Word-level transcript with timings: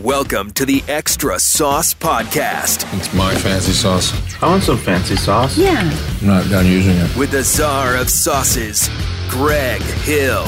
Welcome 0.00 0.50
to 0.52 0.66
the 0.66 0.84
Extra 0.88 1.38
Sauce 1.38 1.94
Podcast 1.94 2.84
It's 2.98 3.14
my 3.14 3.34
fancy 3.34 3.72
sauce. 3.72 4.12
I 4.42 4.48
want 4.48 4.62
some 4.62 4.76
fancy 4.76 5.16
sauce. 5.16 5.56
Yeah. 5.56 5.90
I'm 6.20 6.26
not 6.26 6.50
done 6.50 6.66
using 6.66 6.96
it. 6.96 7.16
with 7.16 7.30
the 7.30 7.42
czar 7.42 7.96
of 7.96 8.10
sauces, 8.10 8.90
Greg 9.30 9.80
Hill. 9.80 10.44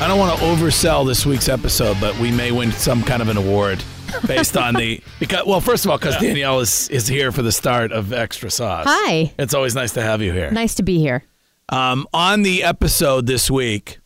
I 0.00 0.06
don't 0.06 0.20
want 0.20 0.38
to 0.38 0.44
oversell 0.44 1.04
this 1.04 1.26
week's 1.26 1.48
episode, 1.48 1.96
but 2.00 2.16
we 2.18 2.30
may 2.30 2.52
win 2.52 2.70
some 2.70 3.02
kind 3.02 3.22
of 3.22 3.28
an 3.28 3.36
award 3.36 3.82
based 4.26 4.56
on 4.56 4.74
the 4.74 5.02
because 5.18 5.44
well, 5.46 5.60
first 5.60 5.84
of 5.84 5.90
all, 5.90 5.98
because 5.98 6.16
Danielle 6.18 6.60
is 6.60 6.88
is 6.90 7.08
here 7.08 7.32
for 7.32 7.42
the 7.42 7.52
start 7.52 7.90
of 7.90 8.12
Extra 8.12 8.50
Sauce. 8.50 8.86
Hi. 8.88 9.32
It's 9.36 9.54
always 9.54 9.74
nice 9.74 9.94
to 9.94 10.02
have 10.02 10.22
you 10.22 10.32
here. 10.32 10.50
Nice 10.52 10.76
to 10.76 10.84
be 10.84 10.98
here. 11.00 11.24
Um, 11.68 12.06
on 12.14 12.42
the 12.42 12.62
episode 12.62 13.26
this 13.26 13.50
week, 13.50 13.98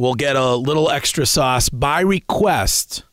we'll 0.00 0.14
get 0.14 0.36
a 0.36 0.54
little 0.54 0.90
extra 0.90 1.26
sauce 1.26 1.68
by 1.68 2.00
request 2.00 3.04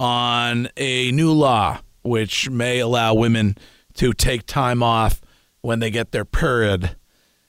on 0.00 0.68
a 0.76 1.12
new 1.12 1.32
law 1.32 1.78
which 2.02 2.50
may 2.50 2.80
allow 2.80 3.14
women 3.14 3.56
to 3.94 4.12
take 4.12 4.46
time 4.46 4.82
off 4.82 5.20
when 5.60 5.78
they 5.78 5.90
get 5.90 6.10
their 6.10 6.24
period. 6.24 6.96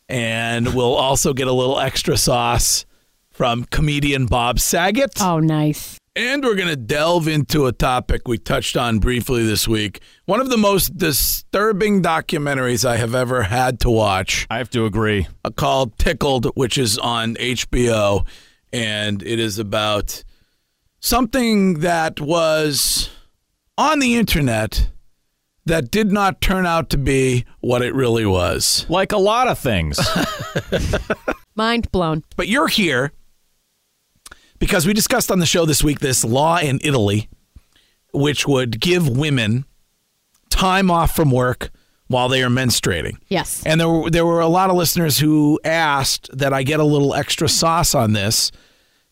And 0.07 0.75
we'll 0.75 0.93
also 0.93 1.33
get 1.33 1.47
a 1.47 1.53
little 1.53 1.79
extra 1.79 2.17
sauce 2.17 2.85
from 3.31 3.63
comedian 3.65 4.27
Bob 4.27 4.59
Saget. 4.59 5.19
Oh, 5.21 5.39
nice. 5.39 5.97
And 6.15 6.43
we're 6.43 6.53
going 6.53 6.69
to 6.69 6.75
delve 6.75 7.27
into 7.27 7.65
a 7.65 7.71
topic 7.71 8.27
we 8.27 8.37
touched 8.37 8.77
on 8.77 8.99
briefly 8.99 9.43
this 9.47 9.67
week. 9.67 9.99
One 10.25 10.39
of 10.39 10.51
the 10.51 10.57
most 10.57 10.95
disturbing 10.95 12.03
documentaries 12.03 12.85
I 12.85 12.97
have 12.97 13.15
ever 13.15 13.41
had 13.41 13.79
to 13.79 13.89
watch 13.89 14.45
I 14.51 14.59
have 14.59 14.69
to 14.71 14.85
agree. 14.85 15.27
uh, 15.43 15.49
called 15.49 15.97
Tickled, 15.97 16.51
which 16.55 16.77
is 16.77 16.99
on 16.99 17.33
HBO. 17.35 18.27
And 18.73 19.21
it 19.23 19.39
is 19.39 19.59
about 19.59 20.23
something 20.99 21.79
that 21.79 22.19
was 22.19 23.09
on 23.77 23.99
the 23.99 24.15
internet 24.15 24.89
that 25.65 25.91
did 25.91 26.11
not 26.11 26.41
turn 26.41 26.65
out 26.65 26.89
to 26.89 26.97
be 26.97 27.45
what 27.61 27.81
it 27.81 27.93
really 27.93 28.25
was. 28.25 28.85
Like 28.89 29.11
a 29.11 29.17
lot 29.17 29.47
of 29.47 29.57
things. 29.57 29.99
Mind 31.55 31.91
blown. 31.91 32.23
But 32.35 32.47
you're 32.47 32.67
here 32.67 33.13
because 34.59 34.85
we 34.85 34.93
discussed 34.93 35.31
on 35.31 35.39
the 35.39 35.45
show 35.45 35.65
this 35.65 35.83
week 35.83 35.99
this 35.99 36.23
law 36.25 36.57
in 36.57 36.79
Italy, 36.83 37.29
which 38.11 38.47
would 38.47 38.79
give 38.79 39.07
women 39.07 39.65
time 40.49 40.89
off 40.89 41.15
from 41.15 41.31
work 41.31 41.69
while 42.13 42.29
they 42.29 42.43
are 42.43 42.49
menstruating. 42.49 43.17
Yes. 43.27 43.63
And 43.65 43.81
there 43.81 43.89
were, 43.89 44.09
there 44.09 44.25
were 44.25 44.39
a 44.39 44.47
lot 44.47 44.69
of 44.69 44.77
listeners 44.77 45.17
who 45.17 45.59
asked 45.65 46.29
that 46.37 46.53
I 46.53 46.63
get 46.63 46.79
a 46.79 46.83
little 46.85 47.13
extra 47.13 47.49
sauce 47.49 47.93
on 47.95 48.13
this 48.13 48.51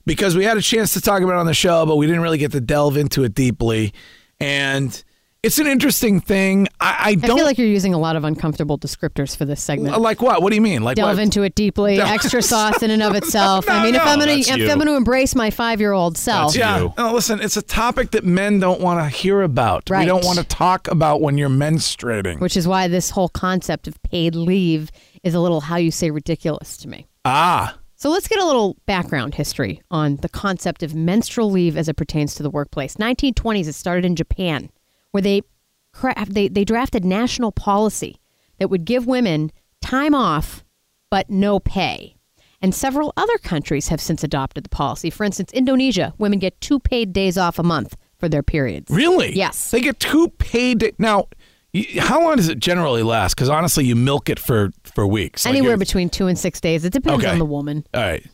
because 0.06 0.38
we 0.38 0.46
had 0.46 0.56
a 0.56 0.62
chance 0.62 0.94
to 0.94 1.02
talk 1.02 1.22
about 1.22 1.34
it 1.34 1.40
on 1.40 1.46
the 1.48 1.54
show, 1.54 1.86
but 1.86 1.98
we 1.98 2.06
didn't 2.06 2.22
really 2.22 2.38
get 2.38 2.52
to 2.54 2.62
delve 2.62 2.96
into 2.98 3.24
it 3.24 3.34
deeply. 3.34 3.94
And 4.40 5.04
it's 5.44 5.58
an 5.58 5.66
interesting 5.66 6.20
thing. 6.22 6.68
I, 6.80 6.90
I 6.90 7.10
I 7.10 7.16
don't 7.16 7.36
feel 7.38 7.46
like 7.46 7.58
you're 7.58 7.68
using 7.68 7.94
a 7.96 7.98
lot 7.98 8.16
of 8.16 8.24
uncomfortable 8.24 8.78
descriptors 8.78 9.36
for 9.36 9.44
this 9.46 9.62
segment. 9.62 10.00
like 10.00 10.22
what? 10.22 10.42
What 10.44 10.50
do 10.50 10.56
you 10.56 10.62
mean? 10.62 10.84
Like 10.84 10.98
Delve 10.98 11.16
what? 11.18 11.20
into 11.24 11.42
it 11.42 11.56
deeply. 11.56 12.00
Extra 12.00 12.42
sauce 12.44 12.84
in 12.84 12.92
and 12.92 13.02
of 13.02 13.16
itself. 13.22 13.68
I 13.68 13.84
mean, 13.84 13.96
if 13.96 14.02
I'm 14.06 14.20
gonna 14.20 14.34
if 14.34 14.56
you. 14.56 14.70
I'm 14.70 14.78
gonna 14.78 14.96
embrace 14.96 15.34
my 15.34 15.50
five 15.50 15.80
year 15.80 15.94
old 15.94 16.18
self, 16.18 16.54
That's 16.54 16.58
Yeah. 16.58 16.80
you. 16.82 16.94
No, 16.98 17.14
listen, 17.14 17.42
it's 17.42 17.58
a 17.58 17.62
topic 17.64 18.12
that 18.12 18.24
men 18.24 18.60
don't 18.60 18.82
want 18.82 19.00
to 19.00 19.10
hear 19.10 19.42
about. 19.42 19.90
We 19.90 20.06
don't 20.06 20.24
want 20.24 20.38
to 20.38 20.44
talk 20.46 20.88
about 20.90 21.22
when 21.22 21.38
you're 21.40 21.50
menstruating. 21.50 22.40
which 22.40 22.56
is 22.56 22.68
why 22.68 22.88
this 22.88 23.10
whole 23.10 23.30
concept 23.30 23.88
of 23.88 24.02
paid 24.04 24.36
leave 24.36 24.92
is 25.24 25.34
a 25.34 25.40
little 25.40 25.62
how 25.62 25.78
you 25.78 25.90
say 25.92 26.12
ridiculous 26.12 26.78
to 26.78 26.88
me. 26.88 27.08
ah, 27.26 27.76
So 27.96 28.10
let's 28.10 28.28
get 28.28 28.40
a 28.40 28.46
little 28.46 28.78
background 28.86 29.36
history 29.36 29.82
on 29.92 30.18
the 30.18 30.30
concept 30.30 30.84
of 30.84 30.94
menstrual 30.94 31.50
leave 31.52 31.78
as 31.78 31.88
it 31.88 31.96
pertains 31.96 32.36
to 32.36 32.44
the 32.44 32.50
workplace. 32.50 32.96
1920s, 32.98 33.68
it 33.68 33.74
started 33.74 34.06
in 34.06 34.16
Japan, 34.16 34.70
where 35.12 35.22
they 35.22 35.42
cra- 35.94 36.26
they 36.28 36.48
they 36.48 36.64
drafted 36.66 37.04
national 37.06 37.52
policy 37.52 38.18
that 38.60 38.70
would 38.70 38.86
give 38.86 39.06
women 39.08 39.52
time 39.82 40.14
off 40.16 40.64
but 41.10 41.30
no 41.30 41.60
pay. 41.60 42.16
And 42.62 42.74
several 42.76 43.12
other 43.18 43.38
countries 43.40 43.88
have 43.88 44.00
since 44.00 44.24
adopted 44.24 44.64
the 44.64 44.70
policy. 44.70 45.10
For 45.10 45.24
instance, 45.24 45.52
Indonesia, 45.52 46.14
women 46.20 46.38
get 46.40 46.62
two 46.62 46.80
paid 46.80 47.12
days 47.12 47.36
off 47.38 47.58
a 47.58 47.64
month 47.64 47.98
for 48.20 48.30
their 48.30 48.44
periods. 48.44 48.92
really? 48.92 49.34
Yes. 49.36 49.72
They 49.72 49.82
get 49.82 50.00
two 50.00 50.28
paid. 50.38 50.94
Now, 51.00 51.26
how 51.98 52.22
long 52.22 52.36
does 52.36 52.50
it 52.50 52.60
generally 52.60 53.02
last? 53.02 53.34
Because 53.36 53.50
honestly, 53.50 53.84
you 53.86 53.96
milk 53.96 54.30
it 54.30 54.38
for 54.40 54.70
for 54.84 55.08
weeks. 55.08 55.44
Like 55.46 55.56
Anywhere 55.56 55.76
between 55.78 56.10
two 56.10 56.28
and 56.28 56.38
six 56.38 56.62
days. 56.62 56.86
It 56.86 56.94
depends 56.94 57.24
Okay. 57.24 57.32
on 57.34 57.40
the 57.40 57.46
woman. 57.46 57.84
All 57.96 58.02
right. 58.02 58.26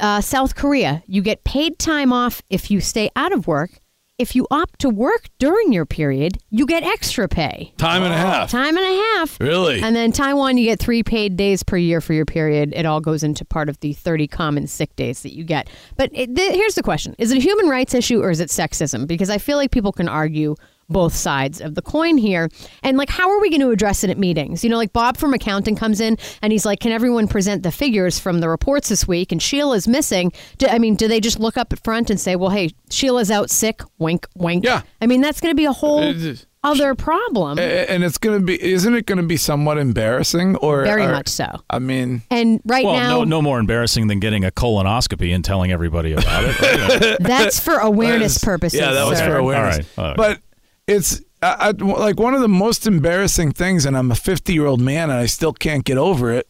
uh, 0.00 0.20
South 0.20 0.54
Korea, 0.54 1.02
you 1.06 1.20
get 1.20 1.42
paid 1.44 1.78
time 1.78 2.12
off 2.12 2.42
if 2.48 2.70
you 2.70 2.80
stay 2.80 3.10
out 3.16 3.32
of 3.32 3.46
work. 3.48 3.70
If 4.16 4.36
you 4.36 4.46
opt 4.48 4.78
to 4.80 4.90
work 4.90 5.28
during 5.40 5.72
your 5.72 5.84
period, 5.84 6.38
you 6.48 6.66
get 6.66 6.84
extra 6.84 7.26
pay. 7.26 7.72
Time 7.78 8.04
and 8.04 8.14
a 8.14 8.16
half. 8.16 8.48
Time 8.48 8.76
and 8.76 8.86
a 8.86 9.02
half. 9.02 9.40
Really? 9.40 9.82
And 9.82 9.96
then 9.96 10.12
Taiwan, 10.12 10.56
you 10.56 10.66
get 10.66 10.78
three 10.78 11.02
paid 11.02 11.36
days 11.36 11.64
per 11.64 11.76
year 11.76 12.00
for 12.00 12.12
your 12.12 12.24
period. 12.24 12.72
It 12.76 12.86
all 12.86 13.00
goes 13.00 13.24
into 13.24 13.44
part 13.44 13.68
of 13.68 13.80
the 13.80 13.92
30 13.92 14.28
common 14.28 14.68
sick 14.68 14.94
days 14.94 15.22
that 15.24 15.34
you 15.34 15.42
get. 15.42 15.68
But 15.96 16.10
it, 16.12 16.32
th- 16.32 16.54
here's 16.54 16.76
the 16.76 16.82
question 16.84 17.16
Is 17.18 17.32
it 17.32 17.38
a 17.38 17.40
human 17.40 17.68
rights 17.68 17.92
issue 17.92 18.22
or 18.22 18.30
is 18.30 18.38
it 18.38 18.50
sexism? 18.50 19.08
Because 19.08 19.30
I 19.30 19.38
feel 19.38 19.56
like 19.56 19.72
people 19.72 19.90
can 19.90 20.08
argue 20.08 20.54
both 20.88 21.14
sides 21.14 21.60
of 21.60 21.74
the 21.74 21.82
coin 21.82 22.16
here. 22.18 22.48
And 22.82 22.96
like, 22.96 23.08
how 23.10 23.30
are 23.30 23.40
we 23.40 23.50
going 23.50 23.60
to 23.60 23.70
address 23.70 24.04
it 24.04 24.10
at 24.10 24.18
meetings? 24.18 24.62
You 24.64 24.70
know, 24.70 24.76
like 24.76 24.92
Bob 24.92 25.16
from 25.16 25.34
accounting 25.34 25.76
comes 25.76 26.00
in 26.00 26.16
and 26.42 26.52
he's 26.52 26.64
like, 26.66 26.80
can 26.80 26.92
everyone 26.92 27.28
present 27.28 27.62
the 27.62 27.72
figures 27.72 28.18
from 28.18 28.40
the 28.40 28.48
reports 28.48 28.88
this 28.88 29.06
week? 29.08 29.32
And 29.32 29.42
Sheila's 29.42 29.88
missing. 29.88 30.32
Do, 30.58 30.66
I 30.66 30.78
mean, 30.78 30.94
do 30.96 31.08
they 31.08 31.20
just 31.20 31.38
look 31.40 31.56
up 31.56 31.72
at 31.72 31.82
front 31.84 32.10
and 32.10 32.20
say, 32.20 32.36
well, 32.36 32.50
hey, 32.50 32.70
Sheila's 32.90 33.30
out 33.30 33.50
sick? 33.50 33.80
Wink, 33.98 34.26
wink. 34.36 34.64
Yeah. 34.64 34.82
I 35.00 35.06
mean, 35.06 35.20
that's 35.20 35.40
going 35.40 35.50
to 35.52 35.56
be 35.56 35.64
a 35.64 35.72
whole 35.72 36.14
other 36.62 36.94
problem. 36.94 37.58
And 37.58 38.02
it's 38.02 38.16
going 38.18 38.38
to 38.40 38.44
be, 38.44 38.62
isn't 38.62 38.94
it 38.94 39.04
going 39.06 39.18
to 39.20 39.26
be 39.26 39.36
somewhat 39.36 39.76
embarrassing? 39.78 40.56
Or 40.56 40.82
Very 40.84 41.04
or- 41.04 41.12
much 41.12 41.28
so. 41.28 41.46
I 41.68 41.78
mean, 41.78 42.22
And 42.30 42.60
right 42.64 42.84
Well, 42.84 42.94
now, 42.94 43.08
no, 43.18 43.24
no 43.24 43.42
more 43.42 43.58
embarrassing 43.58 44.06
than 44.06 44.18
getting 44.20 44.44
a 44.44 44.50
colonoscopy 44.50 45.34
and 45.34 45.44
telling 45.44 45.72
everybody 45.72 46.12
about 46.12 46.44
it. 46.44 46.60
right? 46.60 47.16
that's 47.20 47.60
for 47.60 47.74
awareness 47.78 48.34
That 48.34 48.38
is- 48.40 48.44
purposes. 48.44 48.80
Yeah, 48.80 48.92
that 48.92 49.06
was 49.06 49.18
sir. 49.18 49.26
for 49.26 49.36
awareness. 49.36 49.86
All 49.98 50.04
right, 50.04 50.18
all 50.18 50.24
right. 50.24 50.36
But 50.38 50.40
it's 50.86 51.20
I, 51.42 51.68
I, 51.68 51.70
like 51.70 52.18
one 52.18 52.34
of 52.34 52.40
the 52.40 52.48
most 52.48 52.86
embarrassing 52.86 53.52
things, 53.52 53.84
and 53.84 53.96
I'm 53.96 54.10
a 54.10 54.14
50 54.14 54.52
year 54.52 54.66
old 54.66 54.80
man, 54.80 55.10
and 55.10 55.18
I 55.18 55.26
still 55.26 55.52
can't 55.52 55.84
get 55.84 55.98
over 55.98 56.30
it. 56.30 56.48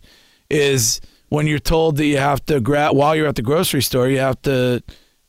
Is 0.50 1.00
when 1.28 1.46
you're 1.46 1.58
told 1.58 1.96
that 1.96 2.06
you 2.06 2.18
have 2.18 2.44
to 2.46 2.60
grab 2.60 2.94
while 2.94 3.16
you're 3.16 3.26
at 3.26 3.36
the 3.36 3.42
grocery 3.42 3.82
store, 3.82 4.08
you 4.08 4.18
have 4.18 4.40
to 4.42 4.82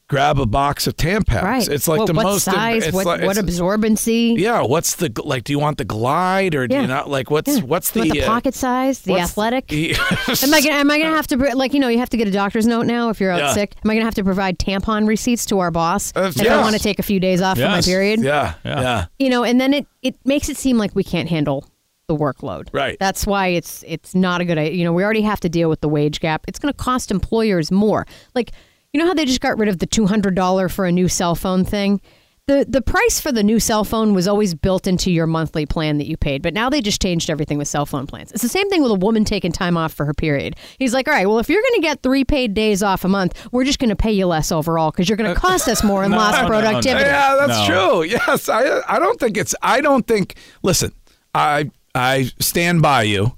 grab 0.07 0.39
a 0.39 0.45
box 0.45 0.85
of 0.87 0.95
Tampax. 0.95 1.41
Right. 1.41 1.67
It's 1.67 1.87
like 1.87 1.97
Well, 1.97 2.07
the 2.07 2.13
what 2.13 2.23
most. 2.23 2.43
size? 2.43 2.85
it's 2.85 2.93
what 2.95 3.05
like- 3.05 3.21
what 3.23 3.37
it's- 3.37 3.59
absorbency? 3.59 4.37
Yeah, 4.37 4.61
what's 4.61 4.95
the 4.95 5.11
like? 5.23 5.43
Do 5.43 5.53
you 5.53 5.59
want 5.59 5.77
the 5.77 5.85
glide 5.85 6.53
or 6.55 6.67
do 6.67 6.75
Yeah. 6.75 6.81
you 6.81 6.87
not 6.87 7.09
like? 7.09 7.31
What's 7.31 7.57
Yeah. 7.57 7.63
what's 7.63 7.95
You 7.95 8.03
the, 8.03 8.07
want 8.09 8.19
the 8.19 8.23
uh, 8.23 8.27
pocket 8.27 8.53
size, 8.55 8.99
the 8.99 9.15
athletic? 9.19 9.67
the- 9.67 9.95
Am 10.43 10.53
I 10.53 10.61
gonna 10.61 10.75
am 10.75 10.91
I 10.91 10.99
gonna 10.99 11.15
have 11.15 11.27
to 11.27 11.37
like 11.55 11.73
you 11.73 11.79
know 11.79 11.87
you 11.87 11.97
have 11.99 12.09
to 12.09 12.17
get 12.17 12.27
a 12.27 12.31
doctor's 12.31 12.67
note 12.67 12.85
now 12.85 13.09
if 13.09 13.19
you're 13.19 13.31
out 13.31 13.39
Yeah. 13.39 13.53
sick? 13.53 13.75
Am 13.83 13.89
I 13.89 13.95
gonna 13.95 14.05
have 14.05 14.15
to 14.15 14.23
provide 14.23 14.59
tampon 14.59 15.07
receipts 15.07 15.45
to 15.47 15.59
our 15.59 15.71
boss 15.71 16.13
Uh, 16.15 16.31
if 16.35 16.47
I 16.49 16.61
want 16.61 16.75
to 16.75 16.81
take 16.81 16.99
a 16.99 17.03
few 17.03 17.19
days 17.19 17.41
off 17.41 17.57
for 17.57 17.67
my 17.67 17.81
period? 17.81 18.21
yeah, 18.21 18.53
Yeah. 18.63 18.81
yeah, 18.81 19.05
You 19.19 19.29
know, 19.29 19.43
and 19.43 19.59
then 19.59 19.73
it 19.73 19.87
it 20.03 20.15
makes 20.25 20.49
it 20.49 20.57
seem 20.57 20.77
like 20.77 20.93
we 20.95 21.03
can't 21.03 21.29
handle 21.29 21.65
the 22.07 22.15
workload. 22.15 22.67
Right. 22.71 22.97
That's 22.99 23.25
why 23.25 23.47
it's 23.47 23.83
it's 23.87 24.13
not 24.13 24.39
a 24.39 24.45
good 24.45 24.59
idea. 24.59 24.73
You 24.73 24.83
know, 24.83 24.93
we 24.93 25.03
already 25.03 25.21
have 25.23 25.39
to 25.39 25.49
deal 25.49 25.67
with 25.69 25.81
the 25.81 25.89
wage 25.89 26.19
gap. 26.19 26.43
It's 26.47 26.59
going 26.59 26.71
to 26.71 26.77
cost 26.77 27.09
employers 27.09 27.71
more. 27.71 28.05
Like, 28.35 28.51
you 28.95 28.99
know 29.01 29.07
how 29.07 29.13
they 29.13 29.25
just 29.25 29.41
got 29.41 29.57
rid 29.57 29.67
of 29.67 29.79
the 29.79 29.85
two 29.85 30.05
hundred 30.05 30.35
dollar 30.35 30.69
for 30.69 30.85
a 30.85 30.91
new 30.91 31.09
cell 31.09 31.35
phone 31.35 31.65
thing. 31.65 31.99
The, 32.47 32.63
the 32.65 32.81
price 32.81 33.19
for 33.19 33.33
the 33.33 33.43
new 33.43 33.59
cell 33.59 33.83
phone 33.83 34.13
was 34.13 34.25
always 34.25 34.53
built 34.53 34.87
into 34.87 35.11
your 35.11 35.27
monthly 35.27 35.65
plan 35.65 35.97
that 35.97 36.05
you 36.07 36.15
paid, 36.15 36.41
but 36.41 36.53
now 36.53 36.69
they 36.69 36.79
just 36.79 37.01
changed 37.01 37.29
everything 37.29 37.57
with 37.57 37.67
cell 37.67 37.85
phone 37.85 38.07
plans. 38.07 38.31
It's 38.31 38.41
the 38.41 38.47
same 38.47 38.69
thing 38.69 38.81
with 38.81 38.91
a 38.91 38.95
woman 38.95 39.25
taking 39.25 39.51
time 39.51 39.75
off 39.75 39.91
for 39.91 40.05
her 40.05 40.13
period. 40.13 40.55
He's 40.79 40.93
like, 40.93 41.09
all 41.09 41.13
right, 41.13 41.27
well, 41.27 41.39
if 41.39 41.49
you're 41.49 41.61
going 41.61 41.73
to 41.73 41.81
get 41.81 42.03
three 42.03 42.23
paid 42.23 42.53
days 42.53 42.81
off 42.81 43.03
a 43.03 43.09
month, 43.09 43.47
we're 43.51 43.65
just 43.65 43.79
going 43.79 43.89
to 43.89 43.97
pay 43.97 44.13
you 44.13 44.27
less 44.27 44.49
overall 44.49 44.91
because 44.91 45.09
you're 45.09 45.17
going 45.17 45.29
to 45.33 45.35
uh, 45.35 45.41
cost 45.41 45.67
us 45.67 45.83
more 45.83 46.05
in 46.05 46.11
lost 46.21 46.37
no, 46.37 46.41
no. 46.43 46.47
productivity. 46.47 47.03
Yeah, 47.09 47.35
that's 47.35 47.67
No. 47.67 48.03
true. 48.03 48.03
Yes, 48.11 48.47
I 48.47 48.79
I 48.87 48.97
don't 48.99 49.19
think 49.19 49.35
it's 49.35 49.55
I 49.61 49.81
don't 49.81 50.07
think 50.07 50.35
listen, 50.63 50.93
I 51.33 51.69
I 51.95 52.29
stand 52.39 52.81
by 52.81 53.03
you 53.03 53.35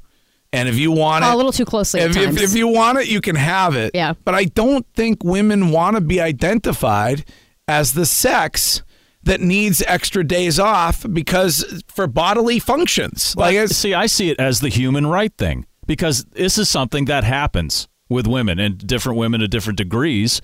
And 0.57 0.67
if 0.69 0.75
you 0.77 0.91
want 0.91 1.23
Oh, 1.23 1.29
it, 1.29 1.33
a 1.33 1.37
little 1.37 1.51
too 1.51 1.65
closely 1.65 2.01
if, 2.01 2.15
if, 2.17 2.25
times. 2.25 2.41
if 2.41 2.55
you 2.55 2.67
want 2.67 2.97
it, 2.97 3.07
you 3.07 3.21
can 3.21 3.35
have 3.35 3.75
it. 3.75 3.91
Yeah. 3.93 4.13
But 4.25 4.35
I 4.35 4.45
don't 4.45 4.85
think 4.95 5.23
women 5.23 5.71
want 5.71 5.95
to 5.95 6.01
be 6.01 6.19
identified 6.19 7.23
as 7.67 7.93
the 7.93 8.05
sex 8.05 8.81
that 9.23 9.41
needs 9.41 9.83
extra 9.87 10.25
days 10.25 10.59
off 10.59 11.05
because 11.11 11.83
for 11.87 12.07
bodily 12.07 12.59
functions. 12.59 13.35
Like 13.35 13.55
it's, 13.55 13.75
See, 13.75 13.93
I 13.93 14.05
see 14.05 14.29
it 14.29 14.39
as 14.39 14.59
the 14.61 14.69
human 14.69 15.05
right 15.07 15.33
thing 15.37 15.65
because 15.85 16.23
this 16.25 16.57
is 16.57 16.69
something 16.69 17.05
that 17.05 17.23
happens 17.23 17.87
with 18.09 18.25
women 18.25 18.57
and 18.57 18.77
different 18.77 19.17
women 19.17 19.41
to 19.41 19.47
different 19.47 19.77
degrees. 19.77 20.41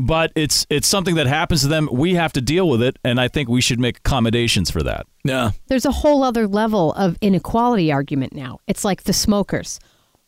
But 0.00 0.30
it's 0.36 0.64
it's 0.70 0.86
something 0.86 1.16
that 1.16 1.26
happens 1.26 1.62
to 1.62 1.68
them. 1.68 1.88
We 1.90 2.14
have 2.14 2.32
to 2.34 2.40
deal 2.40 2.68
with 2.68 2.82
it, 2.82 2.98
and 3.04 3.20
I 3.20 3.26
think 3.28 3.48
we 3.48 3.60
should 3.60 3.80
make 3.80 3.98
accommodations 3.98 4.70
for 4.70 4.82
that. 4.84 5.06
yeah. 5.24 5.50
There's 5.66 5.84
a 5.86 5.90
whole 5.90 6.22
other 6.22 6.46
level 6.46 6.92
of 6.92 7.18
inequality 7.20 7.90
argument 7.90 8.32
now. 8.32 8.60
It's 8.68 8.84
like 8.84 9.02
the 9.04 9.12
smokers. 9.12 9.80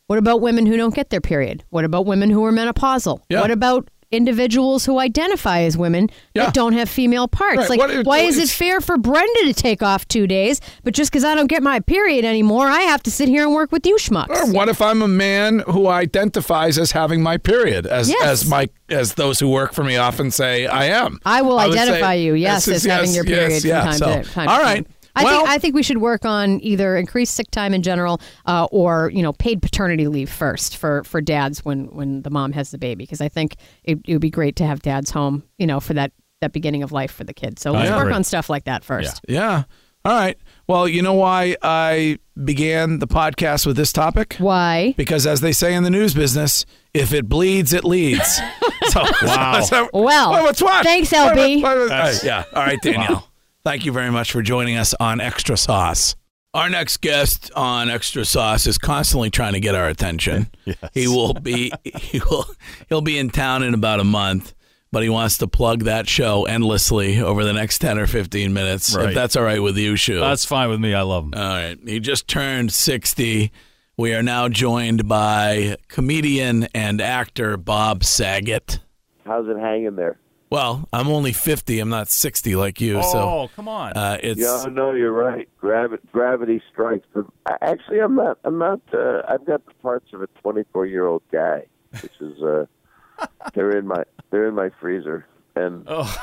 What 0.07 0.19
about 0.19 0.41
women 0.41 0.65
who 0.65 0.75
don't 0.75 0.93
get 0.93 1.09
their 1.09 1.21
period? 1.21 1.63
What 1.69 1.85
about 1.85 2.05
women 2.05 2.29
who 2.29 2.43
are 2.43 2.51
menopausal? 2.51 3.21
Yeah. 3.29 3.39
What 3.39 3.51
about 3.51 3.89
individuals 4.11 4.85
who 4.85 4.99
identify 4.99 5.61
as 5.61 5.77
women 5.77 6.09
Yeah. 6.33 6.45
that 6.45 6.53
don't 6.53 6.73
have 6.73 6.89
female 6.89 7.27
parts? 7.27 7.57
Right. 7.57 7.69
Like, 7.69 7.79
What 7.79 8.05
why 8.05 8.19
is 8.19 8.37
it 8.37 8.49
fair 8.49 8.81
for 8.81 8.97
Brenda 8.97 9.39
to 9.45 9.53
take 9.53 9.81
off 9.81 10.07
two 10.07 10.27
days, 10.27 10.61
but 10.83 10.93
just 10.93 11.11
because 11.11 11.23
I 11.23 11.35
don't 11.35 11.47
get 11.47 11.63
my 11.63 11.79
period 11.79 12.25
anymore, 12.25 12.67
I 12.67 12.81
have 12.81 13.01
to 13.03 13.11
sit 13.11 13.27
here 13.29 13.43
and 13.43 13.53
work 13.53 13.71
with 13.71 13.85
you 13.85 13.95
schmucks? 13.97 14.29
Or 14.29 14.51
what 14.51 14.69
if 14.69 14.81
I'm 14.81 15.01
a 15.01 15.07
man 15.07 15.59
who 15.67 15.87
identifies 15.87 16.77
as 16.77 16.91
having 16.91 17.21
my 17.23 17.37
period, 17.37 17.85
as 17.87 18.09
Yes. 18.09 18.23
as 18.23 18.45
my 18.49 18.69
as 18.89 19.13
those 19.13 19.39
who 19.39 19.47
work 19.49 19.73
for 19.73 19.83
me 19.85 19.95
often 19.95 20.31
say 20.31 20.67
I 20.67 20.85
am. 20.85 21.19
I 21.25 21.41
will 21.41 21.55
would 21.55 21.71
identify 21.71 22.15
say- 22.15 22.23
you, 22.23 22.33
yes, 22.33 22.67
yes, 22.67 22.75
as 22.77 22.83
having 22.83 23.07
yes, 23.11 23.15
your 23.15 23.25
yes, 23.25 23.37
period 23.39 23.63
yeah, 23.63 23.81
from 23.81 23.89
time 23.91 23.97
so- 23.97 24.21
to 24.23 24.29
time. 24.33 24.47
All 24.49 24.59
right. 24.59 24.85
time. 24.85 24.95
I 25.15 25.23
well, 25.23 25.37
think 25.41 25.49
I 25.49 25.57
think 25.57 25.75
we 25.75 25.83
should 25.83 25.97
work 25.99 26.25
on 26.25 26.59
either 26.61 26.95
increased 26.97 27.33
sick 27.35 27.51
time 27.51 27.73
in 27.73 27.81
general, 27.81 28.21
uh, 28.45 28.67
or 28.71 29.11
you 29.13 29.21
know, 29.21 29.33
paid 29.33 29.61
paternity 29.61 30.07
leave 30.07 30.29
first 30.31 30.77
for 30.77 31.03
for 31.03 31.21
dads 31.21 31.65
when 31.65 31.85
when 31.93 32.21
the 32.21 32.29
mom 32.29 32.51
has 32.53 32.71
the 32.71 32.77
baby, 32.77 33.03
because 33.03 33.21
I 33.21 33.27
think 33.29 33.55
it, 33.83 33.99
it 34.05 34.13
would 34.13 34.21
be 34.21 34.29
great 34.29 34.55
to 34.57 34.65
have 34.65 34.81
dads 34.81 35.11
home, 35.11 35.43
you 35.57 35.67
know, 35.67 35.79
for 35.79 35.93
that 35.95 36.11
that 36.41 36.53
beginning 36.53 36.81
of 36.83 36.91
life 36.91 37.11
for 37.11 37.23
the 37.23 37.33
kids. 37.33 37.61
So 37.61 37.71
let's 37.71 37.91
work 37.91 38.13
on 38.13 38.23
stuff 38.23 38.49
like 38.49 38.63
that 38.65 38.83
first. 38.83 39.21
yeah. 39.27 39.63
All 40.03 40.11
right. 40.13 40.35
Well, 40.65 40.87
you 40.87 41.03
know 41.03 41.13
why 41.13 41.55
I 41.61 42.17
began 42.43 42.97
the 42.97 43.05
podcast 43.05 43.67
with 43.67 43.75
this 43.77 43.93
topic? 43.93 44.35
Why? 44.39 44.95
Because 44.97 45.27
as 45.27 45.41
they 45.41 45.51
say 45.51 45.75
in 45.75 45.83
the 45.83 45.91
news 45.91 46.15
business, 46.15 46.65
if 46.95 47.13
it 47.13 47.29
bleeds, 47.29 47.71
it 47.71 47.83
leads. 47.83 48.37
so, 48.89 49.03
Wow. 49.21 49.61
so- 49.61 49.89
Well, 49.93 50.31
Well, 50.31 50.43
what's 50.45 50.59
what? 50.59 50.83
thanks, 50.83 51.11
What- 51.11 51.37
LB. 51.37 51.61
what- 51.61 51.77
what- 51.77 51.91
all 51.91 51.99
right, 51.99 52.23
yeah. 52.23 52.45
All 52.55 52.63
right, 52.63 52.79
Danielle. 52.81 53.27
Thank 53.63 53.85
you 53.85 53.91
very 53.91 54.09
much 54.11 54.31
for 54.31 54.41
joining 54.41 54.77
us 54.77 54.93
on 54.99 55.21
Extra 55.21 55.55
Sauce. 55.55 56.15
Our 56.53 56.69
next 56.69 56.97
guest 56.97 57.51
on 57.55 57.89
Extra 57.89 58.25
Sauce 58.25 58.65
is 58.67 58.77
constantly 58.77 59.29
trying 59.29 59.53
to 59.53 59.59
get 59.59 59.75
our 59.75 59.87
attention. 59.87 60.49
He 60.93 61.07
will 61.07 61.33
be 61.33 61.71
he 61.83 62.19
will 62.29 62.45
he'll 62.89 63.01
be 63.01 63.17
in 63.17 63.29
town 63.29 63.63
in 63.63 63.73
about 63.73 63.99
a 63.99 64.03
month, 64.03 64.53
but 64.91 65.03
he 65.03 65.09
wants 65.09 65.37
to 65.39 65.47
plug 65.47 65.83
that 65.83 66.07
show 66.09 66.45
endlessly 66.45 67.19
over 67.21 67.43
the 67.43 67.53
next 67.53 67.79
10 67.79 67.97
or 67.99 68.07
15 68.07 68.51
minutes. 68.51 68.95
If 68.95 69.13
that's 69.13 69.35
all 69.35 69.43
right 69.43 69.61
with 69.61 69.77
you, 69.77 69.95
Shu. 69.95 70.19
That's 70.19 70.45
fine 70.45 70.69
with 70.69 70.79
me. 70.79 70.93
I 70.93 71.01
love 71.03 71.25
him. 71.25 71.33
All 71.35 71.41
right. 71.41 71.77
He 71.85 71.99
just 71.99 72.27
turned 72.27 72.73
60. 72.73 73.51
We 73.97 74.13
are 74.13 74.23
now 74.23 74.49
joined 74.49 75.07
by 75.07 75.77
comedian 75.87 76.67
and 76.73 76.99
actor 77.01 77.57
Bob 77.57 78.03
Saget. 78.03 78.79
How's 79.25 79.47
it 79.47 79.57
hanging 79.57 79.95
there? 79.95 80.17
Well, 80.51 80.89
I'm 80.91 81.07
only 81.07 81.31
50. 81.31 81.79
I'm 81.79 81.87
not 81.87 82.09
60 82.09 82.57
like 82.57 82.81
you. 82.81 83.01
so 83.03 83.19
oh, 83.19 83.51
come 83.55 83.69
on. 83.69 83.93
uh, 83.93 84.17
it's 84.21 84.41
Yeah, 84.41 84.65
no, 84.69 84.91
you're 84.91 85.13
right. 85.13 85.47
Gravity, 85.57 86.03
gravity 86.11 86.61
strikes. 86.69 87.07
But 87.13 87.25
actually, 87.61 87.99
I'm 87.99 88.15
not. 88.15 88.37
I'm 88.43 88.57
not. 88.57 88.81
Uh, 88.93 89.21
I've 89.29 89.45
got 89.45 89.65
the 89.65 89.73
parts 89.81 90.11
of 90.11 90.21
a 90.21 90.27
24 90.41 90.85
year 90.87 91.07
old 91.07 91.23
guy, 91.31 91.67
which 92.01 92.11
is. 92.19 92.43
Uh, 92.43 92.65
they're 93.53 93.77
in 93.77 93.87
my. 93.87 94.03
They're 94.29 94.49
in 94.49 94.55
my 94.55 94.71
freezer, 94.81 95.25
and 95.55 95.85
oh, 95.87 96.21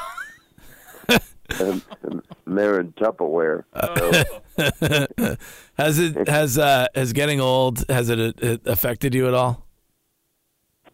and, 1.08 1.82
and 2.02 2.22
they're 2.46 2.80
in 2.80 2.92
Tupperware. 2.92 3.64
So, 3.80 5.36
has 5.78 5.98
it 5.98 6.28
has 6.28 6.58
uh 6.58 6.86
has 6.94 7.14
getting 7.14 7.40
old 7.40 7.84
has 7.88 8.10
it, 8.10 8.18
it 8.18 8.66
affected 8.66 9.14
you 9.14 9.26
at 9.26 9.34
all? 9.34 9.66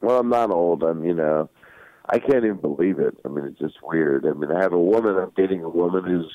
well, 0.00 0.20
I'm 0.20 0.28
not 0.28 0.50
old. 0.50 0.84
I'm. 0.84 1.04
You 1.04 1.14
know, 1.14 1.48
I 2.08 2.18
can't 2.18 2.44
even 2.44 2.56
believe 2.58 2.98
it. 2.98 3.16
I 3.24 3.28
mean, 3.28 3.46
it's 3.46 3.58
just 3.58 3.82
weird. 3.82 4.26
I 4.26 4.32
mean, 4.32 4.52
I 4.52 4.60
have 4.60 4.72
a 4.72 4.80
woman. 4.80 5.16
I'm 5.16 5.32
dating 5.36 5.62
a 5.62 5.68
woman 5.68 6.04
who's 6.04 6.30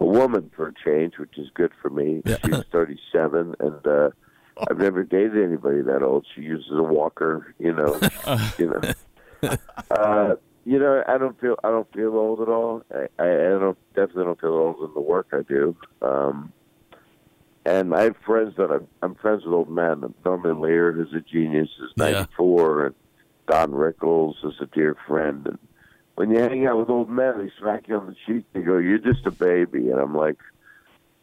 a 0.00 0.04
woman 0.04 0.50
for 0.54 0.68
a 0.68 0.74
change, 0.84 1.18
which 1.18 1.38
is 1.38 1.48
good 1.54 1.72
for 1.80 1.90
me. 1.90 2.22
She's 2.26 2.64
37, 2.72 3.54
and 3.58 3.86
uh, 3.86 4.10
I've 4.68 4.78
never 4.78 5.04
dated 5.04 5.42
anybody 5.42 5.80
that 5.82 6.02
old. 6.02 6.26
She 6.34 6.42
uses 6.42 6.72
a 6.72 6.82
walker. 6.82 7.54
You 7.58 7.72
know. 7.72 8.00
you 8.58 8.70
know. 8.70 9.56
Uh, 9.90 10.34
you 10.66 10.80
know, 10.80 11.02
I 11.06 11.16
don't 11.16 11.40
feel 11.40 11.56
I 11.62 11.68
don't 11.68 11.90
feel 11.92 12.14
old 12.16 12.40
at 12.40 12.48
all. 12.48 12.82
I, 12.92 13.22
I, 13.22 13.26
don't 13.26 13.78
definitely 13.94 14.24
don't 14.24 14.40
feel 14.40 14.50
old 14.50 14.88
in 14.88 14.94
the 14.94 15.00
work 15.00 15.28
I 15.32 15.42
do. 15.42 15.76
Um, 16.02 16.52
and 17.64 17.94
I 17.94 18.04
have 18.04 18.16
friends 18.24 18.54
that 18.56 18.70
I'm, 18.70 18.86
I'm 19.02 19.14
friends 19.14 19.44
with 19.44 19.54
old 19.54 19.70
men. 19.70 20.14
Norman 20.24 20.60
Lear, 20.60 20.92
who's 20.92 21.12
a 21.12 21.20
genius, 21.20 21.68
is 21.80 21.90
Yeah. 21.96 22.26
94, 22.38 22.86
and 22.86 22.94
Don 23.46 23.72
Rickles 23.72 24.34
is 24.44 24.54
a 24.60 24.66
dear 24.66 24.96
friend. 25.06 25.46
And 25.46 25.58
when 26.16 26.30
you 26.30 26.38
hang 26.38 26.66
out 26.66 26.78
with 26.78 26.90
old 26.90 27.08
men, 27.08 27.38
they 27.38 27.50
smack 27.60 27.88
you 27.88 27.96
on 27.96 28.06
the 28.06 28.16
cheek. 28.26 28.44
They 28.52 28.60
go, 28.60 28.78
"You're 28.78 28.98
just 28.98 29.26
a 29.26 29.30
baby," 29.30 29.90
and 29.90 30.00
I'm 30.00 30.14
like, 30.14 30.38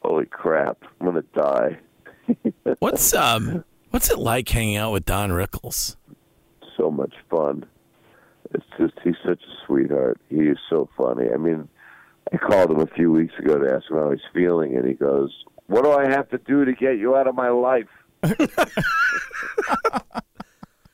"Holy 0.02 0.25
crap, 0.25 0.78
I'm 1.00 1.08
gonna 1.08 1.24
die." 1.34 1.80
What's 2.80 3.14
um 3.14 3.66
what's 3.90 4.10
it 4.10 4.18
like 4.18 4.48
hanging 4.48 4.78
out 4.78 4.92
with 4.92 5.06
Don 5.06 5.31
Rickles? 5.31 5.98
so 6.78 6.92
much 6.92 7.14
fun. 7.30 7.66
It's 8.54 8.66
just 8.78 8.94
he's 9.04 9.16
such 9.26 9.42
a 9.42 9.66
sweetheart. 9.66 10.19
He 10.30 10.42
is 10.42 10.58
so 10.69 10.90
funny. 10.98 11.28
I 11.34 11.38
mean, 11.38 11.68
I 12.31 12.38
called 12.38 12.72
him 12.72 12.80
a 12.80 12.88
few 12.88 13.12
weeks 13.12 13.34
ago 13.40 13.58
to 13.58 13.74
ask 13.74 13.90
him 13.90 13.98
how 13.98 14.12
he's 14.12 14.19
feeling, 14.34 14.76
and 14.76 14.88
he 14.88 14.94
goes, 14.94 15.31
"What 15.68 15.84
do 15.84 15.92
I 15.92 16.10
have 16.10 16.30
to 16.30 16.38
do 16.38 16.66
to 16.66 16.74
get 16.74 16.98
you 16.98 17.16
out 17.16 17.28
of 17.28 17.36
my 17.36 17.50
life?" 17.50 17.88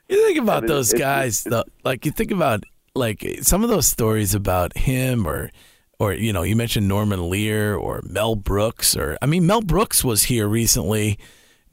You 0.09 0.25
think 0.25 0.39
about 0.39 0.63
And 0.63 0.65
it- 0.65 0.73
those 0.73 0.93
it- 0.93 0.97
guys, 0.99 1.43
though, 1.43 1.63
like 1.83 2.05
you 2.05 2.11
think 2.11 2.31
about 2.31 2.63
like 2.95 3.39
some 3.41 3.63
of 3.63 3.69
those 3.69 3.87
stories 3.87 4.33
about 4.35 4.75
him, 4.77 5.25
or 5.27 5.51
or 5.99 6.13
you 6.13 6.33
know, 6.33 6.43
you 6.43 6.55
mentioned 6.55 6.87
Norman 6.87 7.29
Lear 7.29 7.75
or 7.75 8.01
Mel 8.03 8.35
Brooks, 8.35 8.95
or 8.97 9.17
I 9.21 9.25
mean, 9.27 9.45
Mel 9.45 9.61
Brooks 9.61 10.03
was 10.03 10.23
here 10.23 10.47
recently 10.47 11.17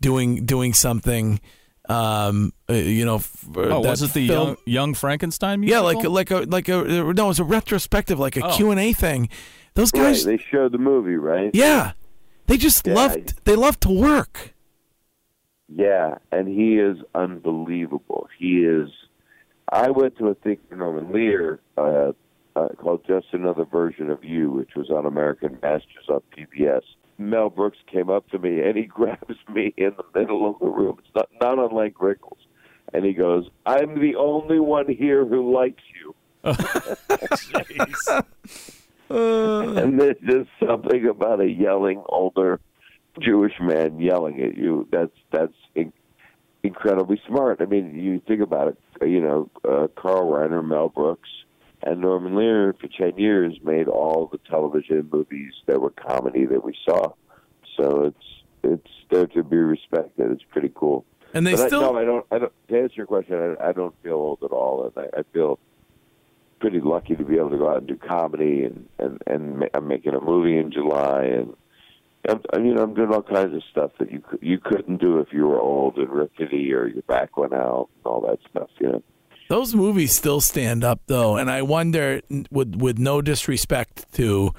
doing 0.00 0.44
doing 0.44 0.72
something. 0.74 1.40
Um, 1.88 2.52
uh, 2.68 2.72
you 2.74 3.04
know, 3.04 3.20
for 3.20 3.72
oh 3.72 3.80
that 3.82 3.90
was 3.90 4.02
it 4.02 4.12
the 4.12 4.26
film- 4.26 4.48
young, 4.48 4.56
young 4.66 4.94
Frankenstein 4.94 5.62
Yeah, 5.62 5.78
like 5.80 6.02
like 6.04 6.32
a 6.32 6.38
like 6.40 6.68
a 6.68 6.82
no, 6.82 7.10
it 7.10 7.28
was 7.28 7.38
a 7.38 7.44
retrospective, 7.44 8.18
like 8.18 8.36
a 8.36 8.44
Oh. 8.44 8.56
Q 8.56 8.72
and 8.72 8.80
A 8.80 8.92
thing. 8.92 9.28
Those 9.74 9.92
Right? 9.94 10.02
guys, 10.02 10.24
They 10.24 10.36
showed 10.38 10.72
the 10.72 10.78
movie, 10.78 11.14
right? 11.16 11.50
yeah, 11.54 11.92
they 12.48 12.56
just 12.56 12.84
Yeah. 12.88 12.94
loved 12.94 13.34
they 13.44 13.54
love 13.54 13.78
to 13.80 13.88
work. 13.90 14.52
Yeah, 15.68 16.18
and 16.30 16.48
he 16.48 16.78
is 16.78 16.98
unbelievable. 17.14 18.28
He 18.38 18.60
is. 18.60 18.88
I 19.70 19.90
went 19.90 20.16
to 20.18 20.28
a 20.28 20.34
thing 20.34 20.58
for 20.68 20.76
Norman 20.76 21.12
Lear 21.12 21.60
uh, 21.76 22.12
uh, 22.54 22.68
called 22.76 23.04
"Just 23.06 23.26
Another 23.32 23.64
Version 23.64 24.10
of 24.10 24.22
You," 24.22 24.50
which 24.50 24.76
was 24.76 24.90
on 24.90 25.06
American 25.06 25.58
Masters 25.62 26.08
on 26.08 26.22
PBS. 26.36 26.82
Mel 27.18 27.50
Brooks 27.50 27.78
came 27.90 28.10
up 28.10 28.28
to 28.30 28.38
me 28.38 28.60
and 28.60 28.76
he 28.76 28.84
grabs 28.84 29.36
me 29.52 29.74
in 29.76 29.92
the 29.96 30.04
middle 30.18 30.48
of 30.48 30.58
the 30.60 30.66
room. 30.66 30.98
It's 31.00 31.14
not 31.14 31.28
not 31.40 31.58
unlike 31.58 31.94
Rickles, 31.94 32.38
and 32.94 33.04
he 33.04 33.12
goes, 33.12 33.48
"I'm 33.64 34.00
the 34.00 34.14
only 34.14 34.60
one 34.60 34.88
here 34.88 35.26
who 35.26 35.52
likes 35.52 35.82
you." 36.00 36.14
and 39.08 40.00
there's 40.00 40.16
just 40.24 40.50
something 40.64 41.06
about 41.06 41.40
a 41.40 41.48
yelling 41.48 42.02
older 42.08 42.60
Jewish 43.20 43.54
man 43.60 43.98
yelling 44.00 44.40
at 44.42 44.56
you. 44.56 44.86
That's 44.90 45.16
that's 45.32 45.54
in, 45.74 45.92
incredibly 46.62 47.20
smart. 47.26 47.60
I 47.60 47.66
mean, 47.66 47.98
you 47.98 48.20
think 48.26 48.40
about 48.40 48.68
it. 48.68 48.78
You 49.06 49.20
know, 49.20 49.50
uh, 49.64 49.88
Carl 50.00 50.30
Reiner, 50.30 50.66
Mel 50.66 50.88
Brooks, 50.88 51.28
and 51.82 52.00
Norman 52.00 52.34
Lear 52.36 52.74
for 52.80 52.88
ten 52.88 53.18
years 53.18 53.58
made 53.62 53.88
all 53.88 54.28
the 54.30 54.38
television 54.48 55.08
movies 55.12 55.52
that 55.66 55.80
were 55.80 55.90
comedy 55.90 56.46
that 56.46 56.64
we 56.64 56.74
saw. 56.84 57.12
So 57.76 58.04
it's 58.04 58.26
it's 58.62 58.90
there 59.10 59.26
to 59.26 59.42
be 59.42 59.56
respected. 59.56 60.30
It's 60.32 60.44
pretty 60.50 60.72
cool. 60.74 61.04
And 61.34 61.46
they 61.46 61.52
But 61.52 61.68
still 61.68 61.84
I, 61.84 61.92
no, 61.92 61.98
I 61.98 62.04
don't. 62.04 62.26
I 62.32 62.38
don't. 62.38 62.52
To 62.68 62.78
answer 62.78 62.94
your 62.96 63.06
question, 63.06 63.56
I, 63.60 63.68
I 63.68 63.72
don't 63.72 63.94
feel 64.02 64.14
old 64.14 64.42
at 64.42 64.50
all, 64.50 64.84
and 64.84 65.06
I, 65.14 65.20
I 65.20 65.22
feel 65.32 65.58
pretty 66.58 66.80
lucky 66.80 67.14
to 67.14 67.24
be 67.24 67.36
able 67.36 67.50
to 67.50 67.58
go 67.58 67.68
out 67.68 67.78
and 67.78 67.86
do 67.86 67.96
comedy, 67.96 68.64
and 68.64 68.88
and 68.98 69.22
and 69.26 69.58
ma- 69.58 69.66
I'm 69.74 69.86
making 69.86 70.14
a 70.14 70.20
movie 70.20 70.56
in 70.56 70.72
July, 70.72 71.24
and 71.24 71.54
I'm, 72.28 72.40
I 72.52 72.58
mean 72.58 72.78
I'm 72.78 72.94
doing 72.94 73.12
all 73.12 73.22
kinds 73.22 73.54
of 73.54 73.62
stuff 73.70 73.90
that 73.98 74.10
you 74.10 74.22
you 74.40 74.58
couldn't 74.58 74.98
do 75.00 75.18
if 75.18 75.28
you 75.32 75.46
were 75.46 75.60
old 75.60 75.96
and 75.96 76.08
rickety 76.08 76.72
or 76.72 76.86
your 76.88 77.02
back 77.02 77.36
went 77.36 77.52
out 77.52 77.88
and 77.96 78.06
all 78.06 78.20
that 78.22 78.38
stuff. 78.50 78.68
You 78.80 78.88
know. 78.88 79.02
Those 79.48 79.74
movies 79.74 80.12
still 80.12 80.40
stand 80.40 80.82
up 80.82 81.00
though, 81.06 81.36
and 81.36 81.50
I 81.50 81.62
wonder, 81.62 82.20
with 82.50 82.74
with 82.76 82.98
no 82.98 83.22
disrespect 83.22 84.12
to 84.14 84.52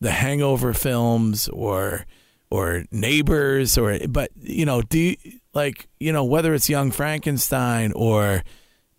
the 0.00 0.10
Hangover 0.10 0.74
films 0.74 1.48
or 1.48 2.04
or 2.50 2.84
Neighbors 2.90 3.76
or, 3.76 3.98
but 4.08 4.30
you 4.40 4.64
know, 4.64 4.80
do 4.80 4.98
you, 4.98 5.16
like 5.54 5.88
you 5.98 6.12
know 6.12 6.24
whether 6.24 6.52
it's 6.54 6.68
Young 6.68 6.90
Frankenstein 6.90 7.92
or 7.92 8.42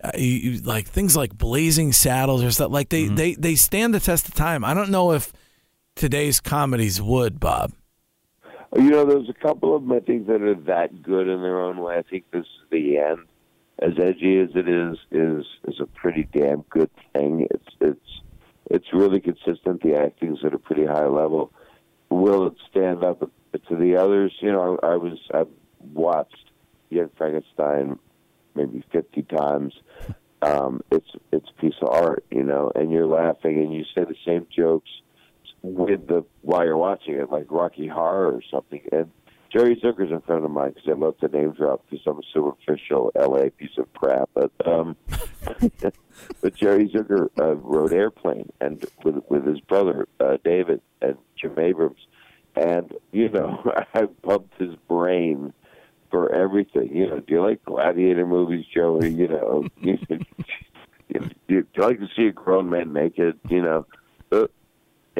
uh, 0.02 0.10
you, 0.16 0.26
you- 0.26 0.60
like 0.62 0.86
things 0.88 1.16
like 1.16 1.36
Blazing 1.36 1.92
Saddles 1.92 2.42
or 2.42 2.50
stuff 2.50 2.70
like 2.72 2.88
they 2.88 3.06
they 3.06 3.34
they 3.34 3.54
stand 3.54 3.94
the 3.94 4.00
test 4.00 4.26
of 4.28 4.34
time. 4.34 4.64
I 4.64 4.74
don't 4.74 4.90
know 4.90 5.12
if 5.12 5.32
today's 5.96 6.40
comedies 6.40 7.00
would, 7.00 7.38
Bob. 7.40 7.72
You 8.76 8.90
know, 8.90 9.04
there's 9.04 9.28
a 9.28 9.34
couple 9.34 9.74
of 9.74 9.82
them 9.82 9.92
I 9.92 10.00
think 10.00 10.28
that 10.28 10.42
are 10.42 10.54
that 10.54 11.02
good 11.02 11.28
in 11.28 11.42
their 11.42 11.60
own 11.60 11.78
way. 11.78 11.96
I 11.96 12.02
think 12.02 12.30
this 12.30 12.42
is 12.44 12.70
the 12.70 12.98
end. 12.98 13.26
As 13.80 13.98
edgy 13.98 14.38
as 14.38 14.50
it 14.54 14.68
is, 14.68 14.98
is 15.10 15.44
is 15.66 15.80
a 15.80 15.86
pretty 15.86 16.28
damn 16.32 16.60
good 16.62 16.90
thing. 17.12 17.48
It's 17.50 17.68
it's 17.80 18.20
it's 18.70 18.92
really 18.92 19.20
consistent. 19.20 19.82
The 19.82 19.96
acting's 19.96 20.44
at 20.44 20.54
a 20.54 20.58
pretty 20.58 20.84
high 20.84 21.06
level. 21.06 21.52
Will 22.10 22.46
it 22.46 22.54
stand 22.70 23.02
up 23.02 23.20
to 23.20 23.76
the 23.76 23.96
others? 23.96 24.32
You 24.40 24.52
know, 24.52 24.78
I, 24.82 24.92
I 24.92 24.96
was 24.96 25.18
I 25.32 25.44
watched 25.92 26.50
Young 26.90 27.10
Frankenstein 27.16 27.98
maybe 28.54 28.84
fifty 28.92 29.22
times. 29.22 29.74
Um, 30.42 30.82
it's 30.92 31.10
it's 31.32 31.48
a 31.48 31.60
piece 31.60 31.74
of 31.82 31.88
art, 31.88 32.24
you 32.30 32.44
know, 32.44 32.70
and 32.74 32.92
you're 32.92 33.06
laughing 33.06 33.58
and 33.58 33.74
you 33.74 33.84
say 33.94 34.04
the 34.04 34.14
same 34.24 34.46
jokes 34.54 34.90
with 35.62 36.06
the 36.06 36.24
while 36.42 36.64
you're 36.64 36.76
watching 36.76 37.14
it, 37.14 37.30
like 37.30 37.46
Rocky 37.50 37.86
Horror 37.86 38.32
or 38.32 38.42
something. 38.50 38.82
And 38.92 39.10
Jerry 39.52 39.76
Zucker's 39.76 40.12
a 40.12 40.20
friend 40.20 40.44
of 40.44 40.50
mine 40.50 40.72
because 40.74 40.88
I 40.88 40.92
love 40.92 41.18
to 41.18 41.28
name 41.28 41.52
drop 41.52 41.84
because 41.88 42.06
I'm 42.06 42.18
a 42.18 42.22
superficial 42.32 43.10
LA 43.16 43.48
piece 43.56 43.76
of 43.78 43.92
crap. 43.92 44.30
But 44.34 44.52
um, 44.64 44.96
but 46.40 46.54
Jerry 46.54 46.88
Zucker 46.88 47.28
uh, 47.38 47.56
wrote 47.56 47.92
Airplane 47.92 48.50
and 48.60 48.84
with 49.04 49.16
with 49.28 49.46
his 49.46 49.60
brother 49.60 50.06
uh, 50.20 50.36
David 50.44 50.80
and 51.02 51.16
Jim 51.36 51.58
Abrahams, 51.58 52.06
and 52.54 52.94
you 53.12 53.28
know 53.28 53.60
I 53.94 54.06
pumped 54.22 54.60
his 54.60 54.76
brain 54.88 55.52
for 56.10 56.32
everything. 56.32 56.94
You 56.94 57.08
know, 57.08 57.20
do 57.20 57.34
you 57.34 57.42
like 57.42 57.64
gladiator 57.64 58.26
movies, 58.26 58.66
Joey? 58.72 59.10
You 59.10 59.28
know, 59.28 59.64
you, 59.80 59.98
do 61.08 61.26
you 61.48 61.66
like 61.76 61.98
to 61.98 62.08
see 62.16 62.26
a 62.26 62.32
grown 62.32 62.70
man 62.70 62.92
naked? 62.92 63.38
You 63.48 63.62
know, 63.62 63.86
uh, 64.30 64.46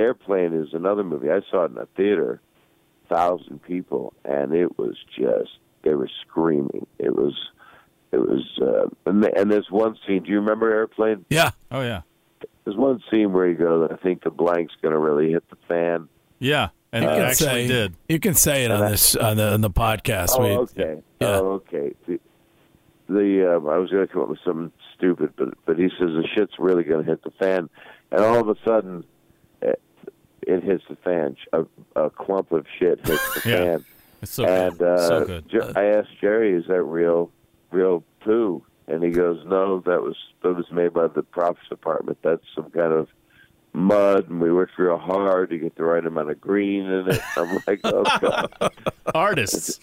Airplane 0.01 0.53
is 0.55 0.73
another 0.73 1.05
movie. 1.05 1.31
I 1.31 1.41
saw 1.51 1.65
it 1.65 1.73
in 1.73 1.79
a 1.79 1.87
theater, 1.97 2.41
thousand 3.09 3.63
people, 3.63 4.13
and 4.25 4.53
it 4.55 4.79
was 4.79 4.97
just 5.17 5.51
they 5.83 5.95
were 5.95 6.09
screaming. 6.23 6.87
It 6.99 7.15
was, 7.17 7.35
it 8.13 8.19
was, 8.19 8.45
uh, 8.61 8.89
and, 9.09 9.23
the, 9.23 9.39
and 9.39 9.51
there's 9.51 9.71
one 9.71 9.97
scene. 10.07 10.23
Do 10.23 10.31
you 10.31 10.41
remember 10.41 10.73
Airplane? 10.73 11.25
Yeah. 11.31 11.51
Oh 11.71 11.83
yeah. 11.83 12.03
There's 12.65 12.77
one 12.77 13.03
scene 13.11 13.33
where 13.33 13.49
you 13.49 13.55
go, 13.57 13.89
I 13.91 13.97
think 13.97 14.23
the 14.23 14.31
blank's 14.31 14.75
going 14.83 14.93
to 14.93 14.99
really 14.99 15.31
hit 15.33 15.49
the 15.51 15.57
fan. 15.67 16.09
Yeah, 16.39 16.69
and 16.93 17.05
You 17.05 17.11
it 17.11 17.15
can 17.15 17.23
actually 17.25 17.47
say 17.47 17.67
did. 17.69 17.95
you 18.09 18.21
can 18.21 18.35
say 18.35 18.65
it 18.65 18.71
on 18.71 18.91
this 18.91 19.17
on 19.17 19.37
the 19.37 19.53
on 19.55 19.61
the 19.61 19.71
podcast. 19.71 20.31
Oh, 20.33 20.43
We- 20.43 20.49
okay. 20.57 21.03
Yeah. 21.21 21.29
Oh, 21.41 21.53
okay. 21.67 21.93
The, 22.07 22.21
the 23.09 23.57
um, 23.57 23.69
I 23.69 23.77
was 23.79 23.91
going 23.91 24.07
to 24.07 24.13
come 24.13 24.23
up 24.23 24.29
with 24.29 24.39
something 24.45 24.73
stupid, 24.97 25.33
but 25.37 25.49
but 25.67 25.79
he 25.79 25.89
says 25.99 26.09
the 26.11 26.27
shit's 26.35 26.53
really 26.59 26.85
going 26.85 27.05
to 27.05 27.11
hit 27.11 27.23
the 27.25 27.31
fan, 27.33 27.69
and 28.13 28.21
all 28.23 28.39
of 28.39 28.49
a 28.49 28.55
sudden, 28.65 28.99
it, 29.01 29.05
it 30.47 30.63
hits 30.63 30.85
the 30.89 30.97
fan. 30.97 31.37
A, 31.53 31.65
a 31.97 32.11
clump 32.11 32.53
of 32.53 32.67
shit 32.79 33.05
hits 33.07 33.35
the 33.35 33.43
Yeah. 33.51 33.57
fan, 33.59 33.85
It's 34.23 34.33
so 34.33 34.45
and 34.45 34.79
good. 34.79 34.89
uh, 34.89 35.09
so 35.09 35.25
good. 35.25 35.49
Jer- 35.49 35.73
I 35.77 35.85
asked 35.87 36.21
Jerry, 36.21 36.55
"Is 36.55 36.67
that 36.69 36.83
real, 36.83 37.31
real 37.71 38.05
poo?" 38.21 38.63
And 38.89 39.03
he 39.05 39.11
goes, 39.11 39.45
"No, 39.47 39.81
that 39.81 40.03
was 40.03 40.17
that 40.43 40.55
was 40.55 40.67
made 40.73 40.93
by 40.93 41.07
the 41.09 41.23
props 41.23 41.61
department. 41.69 42.19
That's 42.23 42.43
some 42.55 42.71
kind 42.71 42.93
of 42.93 43.09
mud, 43.73 44.29
and 44.29 44.41
we 44.41 44.53
worked 44.53 44.77
real 44.79 44.99
hard 44.99 45.51
to 45.51 45.59
get 45.59 45.77
the 45.77 45.85
right 45.85 46.05
amount 46.05 46.31
of 46.31 46.41
green 46.41 46.87
in 46.87 47.09
it." 47.11 47.21
I'm 47.37 47.59
like, 47.67 47.81
"Oh 47.85 48.03
God." 48.21 48.73
Artists. 49.15 49.81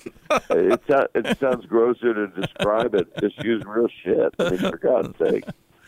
it, 0.49 0.81
sou- 0.89 1.07
it 1.15 1.37
sounds 1.39 1.65
grosser 1.65 2.13
to 2.13 2.27
describe 2.27 2.95
it. 2.95 3.07
Just 3.19 3.43
use 3.43 3.63
real 3.65 3.87
shit. 4.03 4.33
I 4.39 4.49
mean, 4.51 4.59
for 4.59 4.77
God's 4.77 5.17
sake. 5.17 5.43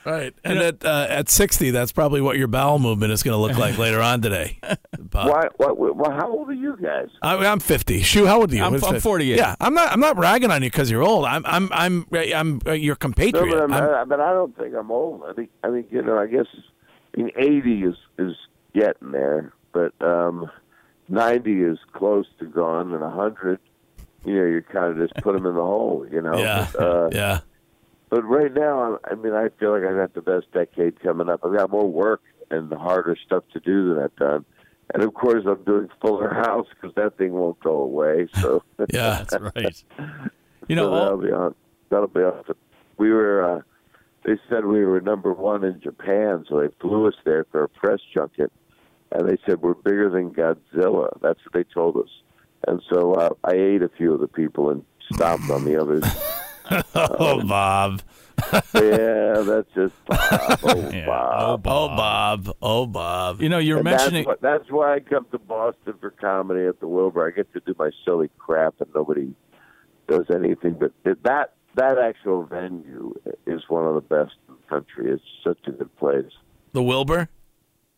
Right, 0.05 0.33
and 0.43 0.59
at 0.59 0.85
uh, 0.85 1.07
at 1.09 1.29
sixty, 1.29 1.71
that's 1.71 1.91
probably 1.91 2.21
what 2.21 2.37
your 2.37 2.47
bowel 2.47 2.79
movement 2.79 3.11
is 3.11 3.21
going 3.21 3.33
to 3.35 3.41
look 3.41 3.57
like 3.57 3.77
later 3.85 4.01
on 4.01 4.21
today. 4.21 4.57
Why, 5.11 5.47
why, 5.57 5.67
why, 5.67 6.13
how 6.15 6.31
old 6.31 6.49
are 6.49 6.53
you 6.53 6.77
guys? 6.81 7.09
I, 7.21 7.35
I'm 7.45 7.59
fifty. 7.59 8.01
Shu, 8.01 8.25
how 8.25 8.39
old 8.41 8.51
are 8.51 8.55
you? 8.55 8.63
I'm- 8.63 8.71
What's 8.73 8.85
I'm 8.87 8.99
48. 8.99 9.37
Yeah, 9.37 9.55
I'm 9.59 9.73
not. 9.73 9.91
I'm 9.91 9.99
not 9.99 10.17
ragging 10.17 10.51
on 10.51 10.63
you 10.63 10.69
because 10.69 10.89
you're 10.89 11.03
old. 11.03 11.25
I'm. 11.25 11.45
I'm. 11.45 11.69
I'm. 11.73 12.05
I'm 12.11 12.61
uh, 12.65 12.71
your 12.71 12.93
No, 12.93 12.97
compatriot. 12.97 13.49
but, 13.51 13.61
I'm, 13.63 13.73
I'm- 13.73 13.93
I, 13.93 14.03
but 14.05 14.19
I 14.19 14.31
don't 14.31 14.57
think 14.57 14.73
I'm 14.75 14.89
old. 14.89 15.23
I 15.29 15.33
think, 15.33 15.49
I 15.63 15.69
think 15.69 15.87
you 15.91 16.01
know, 16.01 16.17
I 16.17 16.27
guess, 16.27 16.45
I 17.15 17.21
mean, 17.21 17.31
80 17.35 17.83
is, 17.83 17.95
is 18.17 18.35
getting 18.73 19.11
there, 19.11 19.53
but 19.73 19.93
um, 20.01 20.49
90 21.09 21.51
is 21.63 21.77
close 21.93 22.25
to 22.39 22.45
gone, 22.45 22.93
and 22.93 23.01
100, 23.01 23.59
you 24.25 24.35
know, 24.35 24.45
you 24.45 24.61
kind 24.61 24.91
of 24.91 24.97
just 25.09 25.21
put 25.23 25.33
them 25.33 25.45
in 25.45 25.55
the 25.55 25.61
hole, 25.61 26.05
you 26.11 26.21
know. 26.21 26.37
yeah. 26.37 26.67
But, 26.71 26.81
uh, 26.81 27.09
yeah. 27.11 27.39
But 28.09 28.23
right 28.23 28.53
now, 28.53 28.99
I 29.09 29.15
mean, 29.15 29.33
I 29.33 29.49
feel 29.59 29.71
like 29.71 29.83
I've 29.83 29.95
got 29.95 30.13
the 30.13 30.21
best 30.21 30.51
decade 30.51 30.99
coming 31.01 31.29
up. 31.29 31.41
I've 31.43 31.55
got 31.55 31.69
more 31.69 31.87
work 31.87 32.21
and 32.49 32.69
the 32.69 32.77
harder 32.77 33.15
stuff 33.23 33.43
to 33.53 33.59
do 33.59 33.93
than 33.93 34.03
I've 34.03 34.15
done. 34.15 34.45
And 34.93 35.03
of 35.03 35.13
course, 35.13 35.45
I'm 35.47 35.63
doing 35.63 35.89
Fuller 36.01 36.33
House 36.33 36.65
because 36.69 36.95
that 36.95 37.17
thing 37.17 37.33
won't 37.33 37.59
go 37.59 37.75
away. 37.75 38.27
So 38.41 38.63
Yeah. 38.91 39.23
That's 39.29 39.55
right. 39.55 39.83
You 40.67 40.75
know, 40.75 40.85
so 40.91 40.99
that'll 40.99 41.17
be 41.21 41.31
on. 41.31 41.55
That'll 41.89 42.07
be 42.07 42.21
on. 42.21 42.43
We 42.97 43.11
were. 43.11 43.57
Uh, 43.57 43.61
they 44.25 44.37
said 44.49 44.65
we 44.65 44.83
were 44.83 44.99
number 44.99 45.31
one 45.31 45.63
in 45.63 45.79
Japan, 45.79 46.45
so 46.49 46.59
they 46.59 46.67
flew 46.81 47.07
us 47.07 47.13
there 47.23 47.45
for 47.51 47.63
a 47.63 47.69
press 47.69 47.99
junket, 48.13 48.51
and 49.11 49.29
they 49.29 49.37
said 49.45 49.61
we're 49.61 49.75
bigger 49.75 50.09
than 50.09 50.31
Godzilla. 50.31 51.09
That's 51.21 51.39
what 51.45 51.53
they 51.53 51.63
told 51.63 51.95
us. 51.97 52.09
And 52.67 52.81
so 52.91 53.13
uh, 53.13 53.29
I 53.45 53.53
ate 53.53 53.81
a 53.81 53.89
few 53.89 54.13
of 54.13 54.19
the 54.19 54.27
people 54.27 54.69
and 54.71 54.83
stomped 55.13 55.49
on 55.49 55.63
the 55.63 55.77
others. 55.81 56.03
Oh, 56.95 57.41
Bob. 57.45 58.01
yeah, 58.73 59.41
that's 59.41 59.67
just 59.75 59.93
Bob. 60.05 60.59
Oh, 60.63 60.89
Yeah. 60.91 61.05
Oh, 61.09 61.57
Bob. 61.57 61.61
Oh, 61.67 61.87
Bob. 61.95 62.57
Oh, 62.61 62.85
Bob. 62.85 63.41
you 63.41 63.49
know, 63.49 63.57
you're 63.59 63.77
And 63.79 63.85
mentioning. 63.85 64.25
That's, 64.25 64.41
why, 64.41 64.49
that's 64.57 64.71
why 64.71 64.95
I 64.95 64.99
come 64.99 65.25
to 65.31 65.39
Boston 65.39 65.93
for 65.99 66.11
comedy 66.11 66.65
at 66.65 66.79
the 66.79 66.87
Wilbur. 66.87 67.27
I 67.27 67.31
get 67.31 67.51
to 67.53 67.59
do 67.59 67.75
my 67.77 67.91
silly 68.05 68.29
crap, 68.37 68.75
and 68.79 68.89
nobody 68.95 69.33
does 70.07 70.25
anything. 70.33 70.73
But 70.79 70.91
that 71.23 71.53
that 71.75 71.97
actual 71.97 72.43
venue 72.45 73.13
is 73.45 73.61
one 73.69 73.85
of 73.85 73.95
the 73.95 74.01
best 74.01 74.33
in 74.47 74.55
the 74.55 74.67
country. 74.69 75.11
It's 75.11 75.23
such 75.43 75.59
a 75.67 75.71
good 75.71 75.95
place. 75.97 76.31
The 76.73 76.83
Wilbur. 76.83 77.29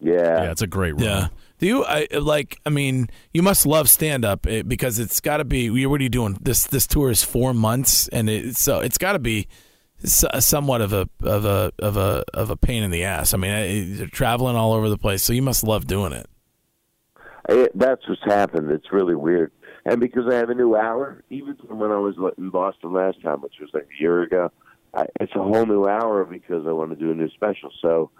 Yeah. 0.01 0.43
yeah, 0.43 0.51
it's 0.51 0.63
a 0.63 0.67
great 0.67 0.93
room. 0.93 1.03
Yeah. 1.03 1.27
Do 1.60 1.67
you 1.67 1.86
I 1.86 2.08
like? 2.12 2.60
I 2.65 2.72
mean, 2.72 3.08
you 3.34 3.43
must 3.43 3.67
love 3.67 3.88
stand 3.88 4.25
up 4.25 4.48
eh, 4.48 4.63
because 4.63 4.98
it's 4.98 5.22
got 5.22 5.38
to 5.38 5.46
be. 5.46 5.70
What 5.86 6.01
are 6.01 6.03
you 6.03 6.10
doing? 6.10 6.38
This 6.41 6.65
this 6.65 6.88
tour 6.88 7.12
is 7.12 7.24
four 7.24 7.53
months, 7.53 8.08
and 8.08 8.27
it's 8.27 8.60
so 8.60 8.79
it's 8.79 8.98
got 8.98 9.13
to 9.13 9.20
be 9.20 9.48
uh, 10.03 10.39
somewhat 10.39 10.81
of 10.81 10.91
a 10.91 11.08
of 11.22 11.46
a 11.46 11.72
of 11.77 11.98
a 11.98 12.24
of 12.34 12.50
a 12.50 12.58
pain 12.58 12.81
in 12.81 12.89
the 12.89 13.03
ass. 13.03 13.36
I 13.36 13.38
mean, 13.38 13.51
eh, 13.51 13.74
you're 13.74 14.08
traveling 14.08 14.55
all 14.55 14.74
over 14.74 14.89
the 14.89 14.98
place, 14.98 15.22
so 15.22 15.34
you 15.34 15.43
must 15.43 15.63
love 15.63 15.86
doing 15.86 16.13
it. 16.13 16.27
I, 17.48 17.70
that's 17.75 18.08
what's 18.10 18.24
happened. 18.25 18.72
It's 18.72 18.91
really 18.91 19.15
weird. 19.15 19.51
And 19.86 20.00
because 20.00 20.31
I 20.31 20.36
have 20.36 20.50
a 20.50 20.55
new 20.55 20.75
hour, 20.75 21.24
even 21.29 21.55
from 21.55 21.79
when 21.79 21.91
I 21.91 21.98
was 21.98 22.15
in 22.38 22.50
Boston 22.50 22.93
last 22.93 23.22
time, 23.22 23.41
which 23.41 23.55
was 23.60 23.70
like 23.74 23.88
a 23.98 24.01
year 24.01 24.24
ago, 24.24 24.51
I, 24.93 25.05
it's 25.20 25.34
a 25.36 25.41
whole 25.43 25.65
new 25.65 25.88
hour 25.88 26.25
because 26.25 26.65
I 26.67 26.72
want 26.72 26.91
to 26.91 26.96
do 26.96 27.12
a 27.12 27.15
new 27.15 27.29
special. 27.29 27.72
So 27.81 28.12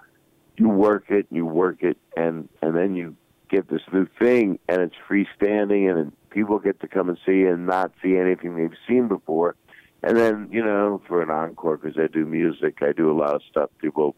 you 0.58 0.70
work 0.70 1.06
it, 1.10 1.28
you 1.32 1.46
work 1.46 1.84
it, 1.84 1.98
and 2.16 2.50
and 2.62 2.76
then 2.76 2.96
you 2.96 3.16
get 3.50 3.70
this 3.70 3.82
new 3.92 4.08
thing, 4.20 4.60
and 4.70 4.82
it's 4.82 4.96
freestanding, 5.10 5.92
and 5.92 6.12
people 6.30 6.60
get 6.60 6.80
to 6.82 6.88
come 6.88 7.10
and 7.10 7.18
see 7.26 7.44
and 7.44 7.66
not 7.66 7.92
see 8.02 8.18
anything 8.18 8.56
they've 8.56 8.78
seen 8.88 9.08
before. 9.08 9.56
And 10.04 10.18
then 10.18 10.50
you 10.52 10.64
know, 10.64 11.02
for 11.08 11.22
an 11.22 11.30
encore, 11.30 11.78
because 11.78 11.98
I 11.98 12.08
do 12.08 12.26
music, 12.26 12.78
I 12.82 12.92
do 12.92 13.12
a 13.12 13.18
lot 13.18 13.36
of 13.36 13.42
stuff 13.50 13.70
people 13.80 14.16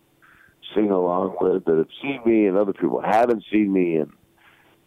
sing 0.73 0.89
along 0.89 1.35
with 1.41 1.65
that 1.65 1.77
have 1.77 1.87
seen 2.01 2.21
me, 2.25 2.47
and 2.47 2.57
other 2.57 2.73
people 2.73 3.01
haven't 3.01 3.43
seen 3.51 3.71
me, 3.73 3.97
and 3.97 4.11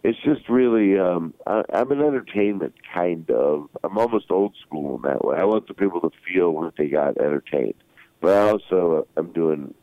it's 0.03 0.19
just 0.25 0.49
really 0.49 0.99
um 0.99 1.35
I, 1.47 1.62
I'm 1.73 1.91
an 1.91 2.00
entertainment 2.00 2.75
kind 2.95 3.29
of 3.31 3.69
I'm 3.83 3.99
almost 3.99 4.31
old 4.31 4.55
school 4.67 4.97
in 4.97 5.03
that 5.03 5.25
way. 5.25 5.37
I 5.37 5.45
want 5.45 5.67
the 5.67 5.75
people 5.75 6.00
to 6.00 6.11
feel 6.26 6.62
like 6.62 6.76
they 6.76 6.88
got 6.88 7.19
entertained, 7.19 7.75
but 8.21 8.33
I 8.35 8.50
also 8.50 9.07
uh, 9.17 9.21
I'm 9.21 9.33
doing 9.33 9.75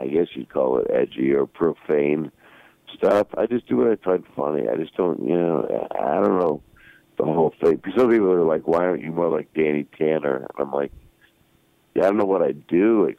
I 0.00 0.06
guess 0.06 0.28
you'd 0.34 0.48
call 0.48 0.78
it 0.78 0.86
edgy 0.90 1.32
or 1.32 1.46
profane 1.46 2.32
stuff. 2.96 3.28
I 3.36 3.46
just 3.46 3.66
do 3.68 3.76
what 3.76 3.88
I 3.88 3.96
find 3.96 4.24
funny. 4.34 4.68
I 4.68 4.76
just 4.76 4.96
don't 4.96 5.22
you 5.22 5.36
know 5.36 5.88
I 5.92 6.14
don't 6.14 6.38
know 6.38 6.62
the 7.18 7.24
whole 7.24 7.54
thing. 7.62 7.76
Because 7.76 7.94
some 7.96 8.10
people 8.10 8.32
are 8.32 8.44
like, 8.44 8.66
why 8.66 8.78
aren't 8.78 9.02
you 9.02 9.12
more 9.12 9.28
like 9.28 9.52
Danny 9.54 9.86
Tanner? 9.98 10.36
And 10.36 10.48
I'm 10.58 10.72
like, 10.72 10.92
yeah, 11.94 12.04
I 12.04 12.06
don't 12.06 12.16
know 12.16 12.24
what 12.24 12.42
I 12.42 12.52
do. 12.52 13.06
Like 13.06 13.18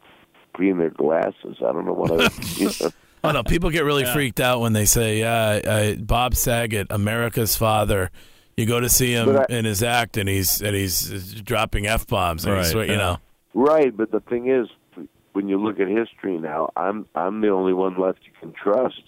clean 0.55 0.77
their 0.77 0.89
glasses. 0.89 1.57
I 1.59 1.71
don't 1.71 1.85
know 1.85 1.93
what 1.93 2.11
I. 2.11 2.29
You 2.57 2.71
know. 2.79 2.91
Oh 3.23 3.31
no, 3.31 3.43
people 3.43 3.69
get 3.69 3.83
really 3.83 4.05
freaked 4.05 4.39
out 4.39 4.61
when 4.61 4.73
they 4.73 4.85
say, 4.85 5.19
"Yeah, 5.19 5.59
uh, 5.63 5.95
Bob 5.95 6.33
Saget, 6.35 6.87
America's 6.89 7.55
father." 7.55 8.09
You 8.57 8.65
go 8.65 8.79
to 8.79 8.89
see 8.89 9.13
him 9.13 9.37
I- 9.37 9.45
in 9.47 9.63
his 9.65 9.83
act, 9.83 10.17
and 10.17 10.27
he's 10.27 10.59
and 10.61 10.75
he's 10.75 11.39
dropping 11.41 11.85
f 11.85 12.07
bombs, 12.07 12.45
and 12.45 12.57
he's, 12.57 12.73
Right, 12.73 12.89
you 12.89 12.97
know. 12.97 13.19
Right, 13.53 13.95
but 13.95 14.11
the 14.11 14.21
thing 14.21 14.49
is, 14.49 14.67
when 15.33 15.47
you 15.47 15.57
look 15.61 15.79
at 15.79 15.87
history 15.87 16.37
now, 16.37 16.71
I'm 16.75 17.05
I'm 17.15 17.41
the 17.41 17.49
only 17.49 17.73
one 17.73 17.99
left 17.99 18.19
you 18.25 18.31
can 18.39 18.53
trust. 18.53 19.01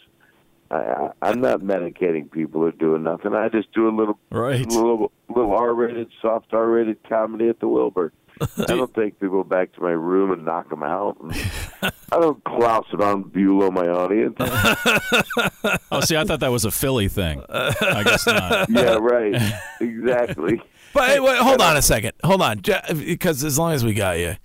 I, 0.71 0.75
I, 0.77 1.09
I'm 1.21 1.41
not 1.41 1.59
medicating 1.59 2.31
people 2.31 2.61
or 2.63 2.71
doing 2.71 3.03
nothing. 3.03 3.33
I 3.35 3.49
just 3.49 3.71
do 3.73 3.87
a 3.87 3.93
little, 3.95 4.17
Right. 4.31 4.65
little, 4.65 5.11
little 5.29 5.53
R-rated, 5.53 6.09
soft 6.21 6.51
R-rated 6.53 7.07
comedy 7.07 7.47
at 7.49 7.59
the 7.59 7.67
Wilbur. 7.67 8.11
I 8.57 8.63
don't 8.65 8.91
take 8.95 9.19
people 9.19 9.43
back 9.43 9.73
to 9.73 9.81
my 9.81 9.91
room 9.91 10.31
and 10.31 10.43
knock 10.43 10.69
them 10.71 10.81
out. 10.81 11.17
And 11.21 11.31
I 12.11 12.19
don't 12.19 12.43
clouse 12.43 12.87
it 12.91 13.01
on 13.01 13.29
my 13.71 13.87
audience. 13.87 14.35
Oh, 15.91 16.01
see, 16.01 16.17
I 16.17 16.23
thought 16.23 16.39
that 16.39 16.51
was 16.51 16.65
a 16.65 16.71
Philly 16.71 17.07
thing. 17.07 17.43
I 17.49 18.01
guess 18.03 18.25
not. 18.25 18.67
yeah, 18.69 18.97
right. 18.99 19.35
Exactly. 19.79 20.59
But 20.91 21.09
hey, 21.09 21.19
wait, 21.19 21.37
hold 21.37 21.61
on 21.61 21.77
a 21.77 21.81
second. 21.83 22.13
Hold 22.23 22.41
on, 22.41 22.59
because 22.59 23.43
as 23.43 23.59
long 23.59 23.73
as 23.73 23.83
we 23.85 23.93
got 23.93 24.17
you, 24.17 24.35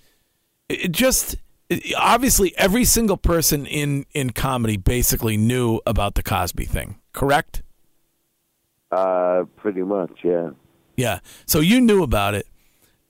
it 0.68 0.92
just 0.92 1.34
it- 1.34 1.40
obviously 1.96 2.56
every 2.56 2.84
single 2.84 3.16
person 3.16 3.66
in 3.66 4.06
in 4.12 4.30
comedy 4.30 4.76
basically 4.76 5.36
knew 5.36 5.80
about 5.86 6.14
the 6.14 6.22
Cosby 6.22 6.64
thing. 6.64 6.98
Correct? 7.12 7.62
Uh, 8.90 9.44
pretty 9.56 9.82
much, 9.82 10.12
yeah. 10.24 10.50
Yeah. 10.96 11.20
So 11.46 11.60
you 11.60 11.80
knew 11.80 12.02
about 12.02 12.34
it. 12.34 12.46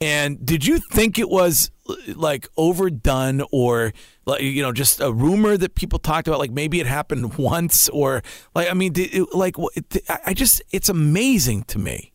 And 0.01 0.45
did 0.45 0.65
you 0.67 0.79
think 0.79 1.19
it 1.19 1.29
was 1.29 1.71
like 2.15 2.47
overdone 2.57 3.43
or 3.51 3.93
like 4.27 4.43
you 4.43 4.63
know 4.63 4.73
just 4.73 5.01
a 5.01 5.13
rumor 5.13 5.57
that 5.57 5.75
people 5.75 5.99
talked 5.99 6.29
about 6.29 6.39
like 6.39 6.51
maybe 6.53 6.81
it 6.81 6.87
happened 6.87 7.35
once 7.39 7.89
or 7.89 8.23
like 8.55 8.71
I 8.71 8.75
mean 8.75 8.93
did 8.93 9.15
it, 9.15 9.35
like 9.35 9.57
it- 9.75 10.05
I 10.09 10.19
I 10.27 10.35
just 10.35 10.63
it's 10.71 10.89
amazing 10.89 11.65
to 11.65 11.79
me. 11.79 12.13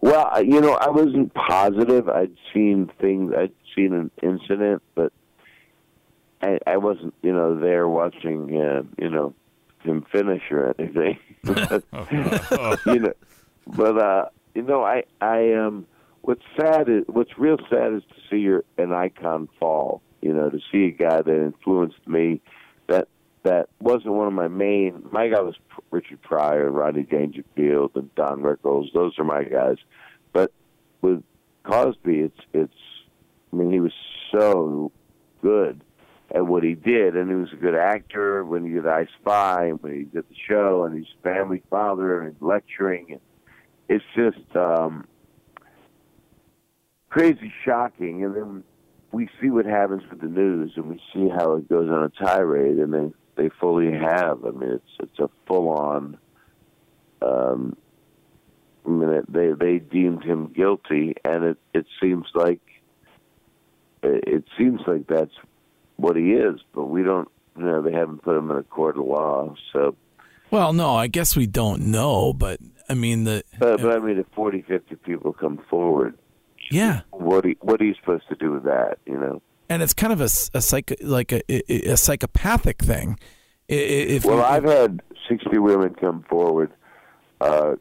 Well, 0.00 0.44
you 0.44 0.60
know, 0.60 0.74
I 0.74 0.90
wasn't 0.90 1.32
positive. 1.32 2.10
I'd 2.10 2.36
seen 2.52 2.90
things. 3.00 3.32
I'd 3.34 3.52
seen 3.74 3.92
an 3.92 4.10
incident, 4.22 4.82
but 4.94 5.12
I, 6.42 6.58
I 6.66 6.76
wasn't, 6.76 7.14
you 7.22 7.32
know, 7.32 7.58
there 7.58 7.88
watching, 7.88 8.60
uh, 8.60 8.82
you 8.98 9.10
know, 9.10 9.34
him 9.84 10.04
finish 10.10 10.42
or 10.50 10.74
anything. 10.78 11.18
you 12.86 13.00
know, 13.00 13.12
but 13.66 13.98
uh, 13.98 14.28
you 14.54 14.62
know, 14.62 14.84
I, 14.84 15.04
I 15.20 15.52
um, 15.54 15.86
what's 16.22 16.42
sad 16.58 16.88
is 16.88 17.04
what's 17.06 17.38
real 17.38 17.58
sad 17.70 17.92
is 17.92 18.02
to 18.02 18.14
see 18.30 18.38
your 18.38 18.64
an 18.78 18.92
icon 18.92 19.48
fall. 19.58 20.02
You 20.20 20.32
know, 20.32 20.48
to 20.48 20.58
see 20.72 20.86
a 20.86 20.90
guy 20.90 21.22
that 21.22 21.44
influenced 21.44 22.06
me. 22.06 22.40
That 22.86 23.08
that 23.42 23.68
wasn't 23.80 24.14
one 24.14 24.26
of 24.26 24.32
my 24.32 24.48
main. 24.48 25.06
My 25.10 25.28
guy 25.28 25.40
was 25.40 25.54
Richard 25.90 26.22
Pryor 26.22 26.70
Rodney 26.70 27.02
Dangerfield 27.02 27.92
and 27.94 28.14
Don 28.14 28.40
Rickles. 28.42 28.92
Those 28.92 29.18
are 29.18 29.24
my 29.24 29.44
guys. 29.44 29.76
But 30.32 30.52
with 31.02 31.22
Cosby, 31.64 32.20
it's 32.20 32.40
it's. 32.52 32.74
I 33.54 33.56
mean, 33.56 33.70
he 33.70 33.78
was 33.78 33.92
so 34.32 34.90
good 35.40 35.80
at 36.34 36.44
what 36.46 36.64
he 36.64 36.74
did, 36.74 37.14
and 37.14 37.28
he 37.30 37.36
was 37.36 37.52
a 37.52 37.56
good 37.56 37.76
actor 37.76 38.44
when 38.44 38.64
he 38.64 38.72
did 38.72 38.86
I 38.86 39.06
Spy, 39.20 39.66
and 39.66 39.80
when 39.80 39.92
he 39.92 40.02
did 40.02 40.24
the 40.28 40.34
show, 40.48 40.84
and 40.84 40.96
he's 40.96 41.06
family 41.22 41.62
father 41.70 42.22
and 42.22 42.34
lecturing, 42.40 43.06
and 43.10 43.20
it's 43.88 44.04
just 44.16 44.56
um, 44.56 45.06
crazy 47.10 47.52
shocking. 47.64 48.24
And 48.24 48.34
then 48.34 48.64
we 49.12 49.28
see 49.40 49.50
what 49.50 49.66
happens 49.66 50.02
with 50.10 50.20
the 50.20 50.26
news, 50.26 50.72
and 50.74 50.86
we 50.86 51.00
see 51.12 51.28
how 51.28 51.54
it 51.54 51.68
goes 51.68 51.88
on 51.88 52.02
a 52.02 52.08
tirade, 52.08 52.78
and 52.78 52.92
they 52.92 53.12
they 53.36 53.50
fully 53.60 53.92
have. 53.92 54.44
I 54.44 54.50
mean, 54.50 54.70
it's 54.70 54.90
it's 54.98 55.18
a 55.20 55.30
full 55.46 55.68
on. 55.68 56.18
Um, 57.22 57.76
I 58.84 58.88
mean, 58.88 59.22
they 59.28 59.52
they 59.52 59.78
deemed 59.78 60.24
him 60.24 60.52
guilty, 60.52 61.14
and 61.24 61.44
it 61.44 61.58
it 61.72 61.86
seems 62.00 62.26
like 62.34 62.60
it 64.04 64.44
seems 64.58 64.80
like 64.86 65.06
that's 65.06 65.34
what 65.96 66.16
he 66.16 66.32
is, 66.32 66.60
but 66.74 66.84
we 66.86 67.02
don't. 67.02 67.28
You 67.56 67.64
know, 67.64 67.82
they 67.82 67.92
haven't 67.92 68.22
put 68.22 68.36
him 68.36 68.50
in 68.50 68.56
a 68.56 68.62
court 68.64 68.98
of 68.98 69.04
law, 69.06 69.54
so. 69.72 69.94
Well, 70.50 70.72
no, 70.72 70.94
I 70.96 71.06
guess 71.06 71.36
we 71.36 71.46
don't 71.46 71.82
know, 71.86 72.32
but 72.32 72.58
I 72.88 72.94
mean 72.94 73.24
the 73.24 73.44
But, 73.58 73.80
but 73.80 73.94
I 73.96 73.98
mean, 74.00 74.18
if 74.18 74.26
40, 74.34 74.62
50 74.62 74.96
people 74.96 75.32
come 75.32 75.58
forward, 75.70 76.16
yeah, 76.70 77.02
what 77.10 77.46
are, 77.46 77.50
what 77.60 77.80
are 77.80 77.84
you 77.84 77.94
supposed 77.94 78.28
to 78.28 78.34
do 78.34 78.52
with 78.52 78.64
that? 78.64 78.98
You 79.06 79.18
know. 79.18 79.42
and 79.68 79.82
it's 79.82 79.94
kind 79.94 80.12
of 80.12 80.20
a, 80.20 80.24
a 80.54 80.60
psych 80.60 80.94
like 81.00 81.32
a, 81.32 81.40
a, 81.50 81.92
a 81.92 81.96
psychopathic 81.96 82.82
thing. 82.82 83.18
If 83.68 84.24
Well, 84.24 84.36
you- 84.38 84.42
I've 84.42 84.64
had 84.64 85.00
60 85.28 85.56
women 85.58 85.94
come 85.94 86.24
forward 86.28 86.72
uh, 87.40 87.74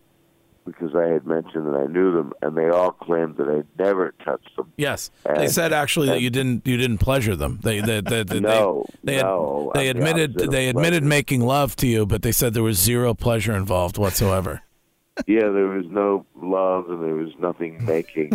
because 0.65 0.95
I 0.95 1.08
had 1.08 1.26
mentioned 1.26 1.67
that 1.67 1.76
I 1.76 1.86
knew 1.91 2.13
them, 2.13 2.34
and 2.41 2.58
they 2.58 2.69
all 2.69 2.91
claimed 2.91 3.38
that 3.38 3.47
I'd 3.49 3.67
never 3.84 4.13
touched 4.23 4.56
them. 4.56 4.71
Yes, 4.78 5.12
they 5.36 5.47
said 5.47 5.73
actually 5.73 6.08
that 6.08 6.21
you 6.21 6.30
didn't 6.30 6.65
you 6.67 6.78
didn't 6.78 6.99
pleasure 6.99 7.36
them. 7.36 7.60
They 7.63 7.80
they 7.82 8.02
they, 8.02 8.23
they, 8.23 8.39
No, 8.39 8.86
they, 9.04 9.15
had- 9.15 9.23
no, 9.26 9.71
they 9.76 9.89
I'm 9.89 9.97
the 9.97 9.99
admitted 9.99 10.36
they 10.52 10.69
admitted 10.69 11.02
pleasure. 11.04 11.06
making 11.10 11.41
love 11.41 11.76
to 11.78 11.88
you, 11.88 12.06
but 12.06 12.21
they 12.21 12.32
said 12.32 12.54
there 12.54 12.63
was 12.63 12.80
zero 12.80 13.13
pleasure 13.13 13.54
involved 13.56 13.97
whatsoever. 13.97 14.62
yeah, 15.28 15.41
there 15.49 15.67
was 15.67 15.86
no 15.89 16.26
love 16.36 16.89
and 16.89 17.04
there 17.04 17.15
was 17.15 17.34
nothing 17.39 17.84
making. 17.86 18.32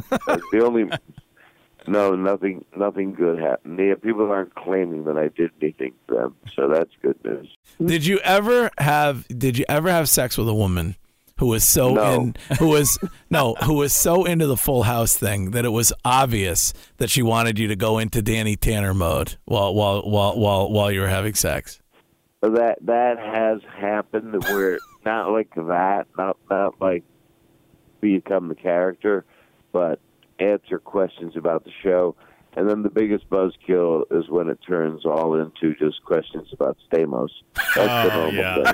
The 0.52 0.62
only 0.64 0.84
no, 1.86 2.14
nothing, 2.14 2.64
nothing 2.76 3.14
good 3.14 3.38
happened. 3.38 3.78
Yeah, 3.78 3.94
people 3.94 4.30
aren't 4.30 4.54
claiming 4.54 5.04
that 5.04 5.16
I 5.16 5.28
did 5.28 5.50
anything 5.62 5.94
to 6.08 6.14
them, 6.14 6.36
so 6.54 6.68
that's 6.68 6.90
good 7.00 7.16
news. 7.24 7.48
Did 7.82 8.04
you 8.04 8.18
ever 8.18 8.70
have 8.78 9.26
Did 9.28 9.56
you 9.56 9.64
ever 9.68 9.90
have 9.90 10.08
sex 10.08 10.36
with 10.36 10.48
a 10.48 10.54
woman 10.54 10.96
who 11.38 11.46
was 11.46 11.66
so 11.66 11.94
No. 11.94 12.12
in 12.14 12.34
who 12.58 12.68
was 12.68 12.98
no 13.30 13.54
who 13.64 13.74
was 13.74 13.92
so 13.92 14.24
into 14.24 14.46
the 14.46 14.56
Full 14.56 14.82
House 14.84 15.16
thing 15.16 15.52
that 15.52 15.64
it 15.64 15.70
was 15.70 15.92
obvious 16.04 16.72
that 16.98 17.10
she 17.10 17.22
wanted 17.22 17.58
you 17.58 17.68
to 17.68 17.76
go 17.76 17.98
into 17.98 18.22
Danny 18.22 18.56
Tanner 18.56 18.94
mode 18.94 19.36
while 19.44 19.74
while 19.74 20.02
while 20.02 20.38
while 20.38 20.70
while 20.70 20.90
you 20.90 21.00
were 21.00 21.08
having 21.08 21.34
sex? 21.34 21.80
That 22.42 22.78
that 22.82 23.18
has 23.18 23.60
happened 23.76 24.42
where 24.44 24.78
not 25.04 25.30
like 25.32 25.54
that, 25.54 26.06
not 26.16 26.36
not 26.50 26.80
like 26.80 27.04
become 28.00 28.48
the 28.48 28.54
character, 28.54 29.24
but 29.72 29.98
answer 30.38 30.78
questions 30.78 31.36
about 31.36 31.64
the 31.64 31.72
show. 31.82 32.14
And 32.56 32.68
then 32.68 32.82
the 32.82 32.90
biggest 32.90 33.28
buzzkill 33.30 34.02
is 34.10 34.28
when 34.28 34.48
it 34.48 34.58
turns 34.66 35.04
all 35.06 35.34
into 35.38 35.74
just 35.76 36.02
questions 36.04 36.48
about 36.52 36.76
Stamos. 36.90 37.28
That's 37.54 37.74
the 37.74 38.12
Oh, 38.14 38.30
normal 38.30 38.34
yeah. 38.34 38.72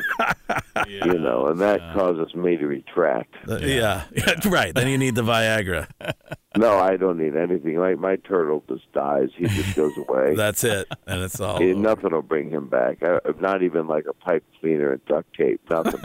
thing, 0.85 0.87
you 1.13 1.19
know, 1.19 1.49
and 1.49 1.61
that 1.61 1.81
causes 1.95 2.35
me 2.35 2.57
to 2.57 2.67
retract. 2.67 3.35
Uh, 3.47 3.59
yeah. 3.59 4.05
yeah, 4.17 4.35
right. 4.47 4.75
Then 4.75 4.89
you 4.89 4.97
need 4.97 5.15
the 5.17 5.23
Viagra. 5.23 5.89
No, 6.57 6.79
I 6.79 6.97
don't 6.97 7.19
need 7.19 7.35
anything. 7.35 7.81
Like 7.81 7.99
my 7.99 8.15
turtle 8.15 8.63
just 8.69 8.85
dies; 8.93 9.31
he 9.37 9.47
just 9.49 9.75
goes 9.75 9.91
away. 9.99 10.37
That's 10.37 10.63
it, 10.63 10.87
and 11.05 11.21
it's 11.21 11.41
all. 11.41 11.59
Nothing 11.59 12.13
will 12.13 12.23
bring 12.23 12.49
him 12.49 12.69
back. 12.69 12.99
I, 13.03 13.19
not 13.41 13.65
even 13.65 13.89
like 13.89 14.05
a 14.09 14.13
pipe 14.13 14.45
cleaner 14.61 14.93
and 14.93 15.05
duct 15.07 15.35
tape. 15.37 15.61
Nothing. 15.69 16.01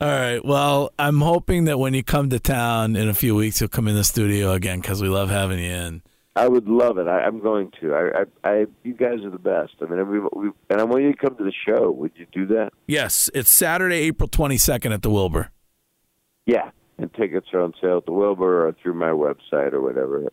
All 0.00 0.08
right. 0.08 0.42
Well, 0.42 0.92
I'm 0.98 1.20
hoping 1.20 1.64
that 1.64 1.78
when 1.78 1.92
you 1.92 2.02
come 2.02 2.30
to 2.30 2.40
town 2.40 2.96
in 2.96 3.08
a 3.08 3.14
few 3.14 3.34
weeks, 3.34 3.60
you'll 3.60 3.68
come 3.68 3.86
in 3.86 3.94
the 3.94 4.04
studio 4.04 4.52
again 4.52 4.80
because 4.80 5.02
we 5.02 5.08
love 5.08 5.28
having 5.28 5.58
you 5.58 5.70
in. 5.70 6.02
I 6.36 6.48
would 6.48 6.68
love 6.68 6.96
it. 6.96 7.06
I, 7.06 7.20
I'm 7.20 7.40
going 7.40 7.70
to. 7.80 7.94
I, 7.94 8.20
I, 8.20 8.50
I, 8.50 8.66
you 8.82 8.94
guys 8.94 9.24
are 9.24 9.30
the 9.30 9.38
best. 9.38 9.74
I 9.82 9.84
mean, 9.84 10.08
we, 10.08 10.20
we, 10.20 10.50
and 10.70 10.80
I 10.80 10.84
want 10.84 11.02
you 11.02 11.12
to 11.12 11.18
come 11.18 11.36
to 11.36 11.44
the 11.44 11.52
show. 11.66 11.90
Would 11.90 12.12
you 12.14 12.26
do 12.32 12.46
that? 12.46 12.70
Yes, 12.86 13.28
it's 13.34 13.50
Saturday, 13.50 13.96
April 13.96 14.28
22nd 14.28 14.94
at 14.94 15.02
the 15.02 15.10
Wilbur. 15.10 15.50
Yeah. 16.46 16.70
And 16.96 17.12
tickets 17.12 17.48
are 17.52 17.60
on 17.60 17.74
sale 17.80 17.98
at 17.98 18.06
the 18.06 18.12
Wilbur 18.12 18.68
or 18.68 18.72
through 18.82 18.94
my 18.94 19.08
website 19.08 19.72
or 19.72 19.82
whatever. 19.82 20.30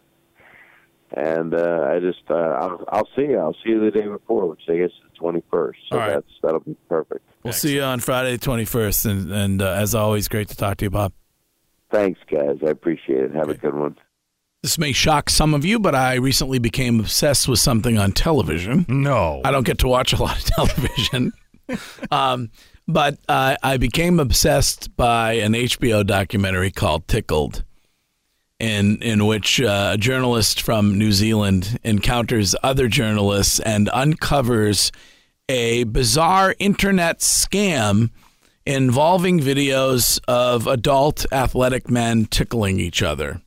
And 1.12 1.54
uh, 1.54 1.90
I 1.90 2.00
just, 2.00 2.24
uh, 2.30 2.34
I'll, 2.34 2.84
I'll 2.90 3.08
see 3.16 3.24
you. 3.24 3.40
I'll 3.40 3.56
see 3.64 3.72
you 3.72 3.80
the 3.80 3.92
day 3.92 4.08
before, 4.08 4.48
which 4.48 4.62
I 4.70 4.78
guess 4.78 4.90
is 4.90 5.12
the 5.14 5.20
21st. 5.20 5.74
So 5.90 5.98
All 5.98 6.00
right. 6.00 6.10
that's 6.14 6.28
that'll 6.42 6.60
be 6.60 6.76
perfect. 6.90 7.26
We'll 7.44 7.54
see 7.54 7.76
you 7.76 7.84
on 7.84 8.00
Friday, 8.00 8.36
the 8.36 8.46
21st. 8.46 9.10
And, 9.10 9.32
and 9.32 9.62
uh, 9.62 9.72
as 9.74 9.96
always, 9.96 10.28
great 10.28 10.50
to 10.50 10.58
talk 10.58 10.78
to 10.78 10.86
you, 10.86 10.90
Bob. 10.90 11.14
Thanks, 11.92 12.20
guys. 12.30 12.58
I 12.66 12.70
appreciate 12.70 13.24
it. 13.24 13.36
Have 13.36 13.50
a 13.50 13.54
good 13.54 13.74
one. 13.74 13.96
This 14.64 14.78
may 14.78 14.92
shock 14.92 15.30
some 15.30 15.54
of 15.54 15.64
you, 15.64 15.80
but 15.80 15.96
I 15.96 16.16
recently 16.16 16.60
became 16.60 17.00
obsessed 17.00 17.48
with 17.48 17.60
something 17.60 17.98
on 17.98 18.12
television. 18.12 18.86
No. 18.90 19.42
I 19.46 19.52
don't 19.52 19.66
get 19.66 19.78
to 19.80 19.88
watch 19.88 20.14
a 20.14 20.22
lot 20.22 20.38
of 20.38 20.44
television. 20.76 21.32
um, 22.12 22.50
but 22.88 23.18
uh, 23.30 23.56
I 23.62 23.78
became 23.78 24.20
obsessed 24.20 24.96
by 24.98 25.34
an 25.34 25.54
HBO 25.54 26.06
documentary 26.06 26.72
called 26.72 27.08
Tickled, 27.08 27.64
in 28.60 29.02
in 29.02 29.26
which 29.26 29.62
uh, 29.62 29.92
a 29.94 29.98
journalist 29.98 30.62
from 30.62 30.98
New 30.98 31.12
Zealand 31.12 31.80
encounters 31.84 32.56
other 32.64 32.88
journalists 32.88 33.60
and 33.60 33.90
uncovers 33.94 34.92
a 35.50 35.86
bizarre 35.86 36.56
internet 36.60 37.20
scam 37.20 38.10
involving 38.66 39.40
videos 39.40 40.20
of 40.28 40.68
adult 40.68 41.26
athletic 41.32 41.90
men 41.90 42.26
tickling 42.26 42.80
each 42.80 43.02
other. 43.02 43.42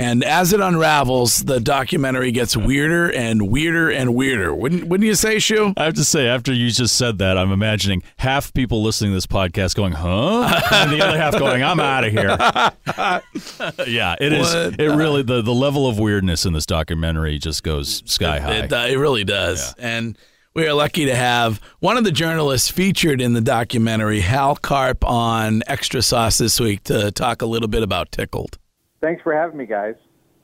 And 0.00 0.22
as 0.22 0.52
it 0.52 0.60
unravels, 0.60 1.40
the 1.40 1.58
documentary 1.58 2.30
gets 2.30 2.56
weirder 2.56 3.10
and 3.10 3.50
weirder 3.50 3.90
and 3.90 4.14
weirder. 4.14 4.54
Wouldn't 4.54 4.84
wouldn't 4.84 5.08
you 5.08 5.16
say, 5.16 5.40
Shu? 5.40 5.74
I 5.76 5.84
have 5.84 5.94
to 5.94 6.04
say, 6.04 6.28
after 6.28 6.52
you 6.52 6.70
just 6.70 6.94
said 6.94 7.18
that, 7.18 7.36
I'm 7.36 7.50
imagining 7.50 8.04
half 8.18 8.54
people 8.54 8.80
listening 8.80 9.10
to 9.10 9.16
this 9.16 9.26
podcast 9.26 9.74
going, 9.74 9.94
"Huh," 9.94 10.60
and 10.70 10.92
the 10.92 11.04
other 11.04 11.18
half 11.18 11.36
going, 11.36 11.64
"I'm 11.64 11.80
out 11.80 12.04
of 12.04 12.12
here." 12.12 12.28
yeah, 13.88 14.14
it 14.20 14.32
is. 14.32 14.54
What? 14.54 14.80
It 14.80 14.94
really 14.94 15.22
the 15.22 15.42
the 15.42 15.54
level 15.54 15.88
of 15.88 15.98
weirdness 15.98 16.46
in 16.46 16.52
this 16.52 16.66
documentary 16.66 17.38
just 17.38 17.64
goes 17.64 18.04
sky 18.06 18.38
high. 18.38 18.58
It, 18.58 18.72
uh, 18.72 18.86
it 18.88 18.98
really 18.98 19.24
does. 19.24 19.74
And 19.80 20.16
We 20.58 20.66
are 20.66 20.74
lucky 20.74 21.04
to 21.04 21.14
have 21.14 21.60
one 21.78 21.96
of 21.98 22.02
the 22.02 22.10
journalists 22.10 22.68
featured 22.68 23.20
in 23.20 23.32
the 23.32 23.40
documentary, 23.40 24.18
Hal 24.18 24.56
Karp, 24.56 25.04
on 25.04 25.62
Extra 25.68 26.02
Sauce 26.02 26.38
this 26.38 26.58
week 26.58 26.82
to 26.82 27.12
talk 27.12 27.42
a 27.42 27.46
little 27.46 27.68
bit 27.68 27.84
about 27.84 28.10
Tickled. 28.10 28.58
Thanks 29.00 29.22
for 29.22 29.32
having 29.32 29.56
me, 29.56 29.66
guys. 29.66 29.94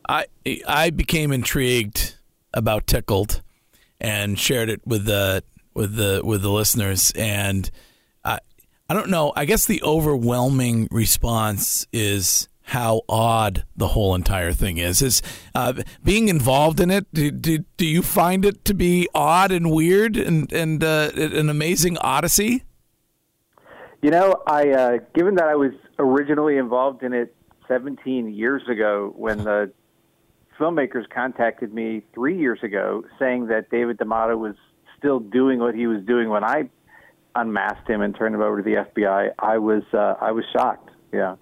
I 0.08 0.26
I 0.68 0.90
became 0.90 1.32
intrigued 1.32 2.14
about 2.52 2.86
Tickled 2.86 3.42
and 4.00 4.38
shared 4.38 4.70
it 4.70 4.82
with 4.86 5.04
the 5.04 5.42
with 5.74 5.96
the 5.96 6.20
with 6.22 6.42
the 6.42 6.50
listeners 6.50 7.10
and 7.16 7.68
I 8.24 8.38
I 8.88 8.94
don't 8.94 9.10
know, 9.10 9.32
I 9.34 9.46
guess 9.46 9.66
the 9.66 9.82
overwhelming 9.82 10.86
response 10.92 11.88
is 11.92 12.48
how 12.68 13.02
odd 13.08 13.64
the 13.76 13.88
whole 13.88 14.14
entire 14.14 14.52
thing 14.52 14.78
is. 14.78 15.02
Is 15.02 15.22
uh, 15.54 15.74
being 16.02 16.28
involved 16.28 16.80
in 16.80 16.90
it? 16.90 17.06
Do, 17.12 17.30
do, 17.30 17.58
do, 17.76 17.86
you 17.86 18.02
find 18.02 18.44
it 18.44 18.64
to 18.64 18.74
be 18.74 19.08
odd 19.14 19.52
and 19.52 19.70
weird 19.70 20.16
and 20.16 20.50
and 20.52 20.82
uh, 20.82 21.10
an 21.14 21.48
amazing 21.48 21.98
odyssey? 21.98 22.64
You 24.02 24.10
know, 24.10 24.42
I 24.46 24.70
uh, 24.70 24.98
given 25.14 25.34
that 25.36 25.48
I 25.48 25.54
was 25.54 25.72
originally 25.98 26.56
involved 26.56 27.02
in 27.02 27.12
it 27.12 27.34
17 27.68 28.34
years 28.34 28.62
ago 28.68 29.12
when 29.16 29.38
the 29.38 29.72
filmmakers 30.58 31.08
contacted 31.08 31.72
me 31.72 32.02
three 32.14 32.38
years 32.38 32.58
ago 32.62 33.04
saying 33.18 33.46
that 33.48 33.70
David 33.70 33.98
D'Amato 33.98 34.36
was 34.36 34.54
still 34.98 35.20
doing 35.20 35.58
what 35.58 35.74
he 35.74 35.86
was 35.86 36.02
doing 36.04 36.28
when 36.28 36.44
I 36.44 36.68
unmasked 37.34 37.88
him 37.88 38.00
and 38.00 38.14
turned 38.14 38.34
him 38.34 38.42
over 38.42 38.58
to 38.58 38.62
the 38.62 38.84
FBI. 38.84 39.30
I 39.38 39.58
was 39.58 39.82
uh, 39.92 40.14
I 40.20 40.32
was 40.32 40.44
shocked. 40.52 40.90
Yeah. 41.12 41.36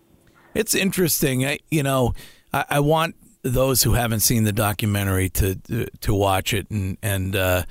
It's 0.55 0.75
interesting. 0.75 1.45
I, 1.45 1.59
you 1.71 1.83
know, 1.83 2.15
I, 2.53 2.65
I, 2.71 2.81
want 2.81 3.17
those 3.43 3.83
who 3.83 3.93
haven't 3.93 4.21
seen 4.21 4.45
the 4.45 4.53
documentary 4.53 5.29
to 5.31 5.57
to 6.01 6.15
watch 6.15 6.53
it 6.55 6.71
and 6.71 6.99
and 7.03 7.35
uh, 7.35 7.63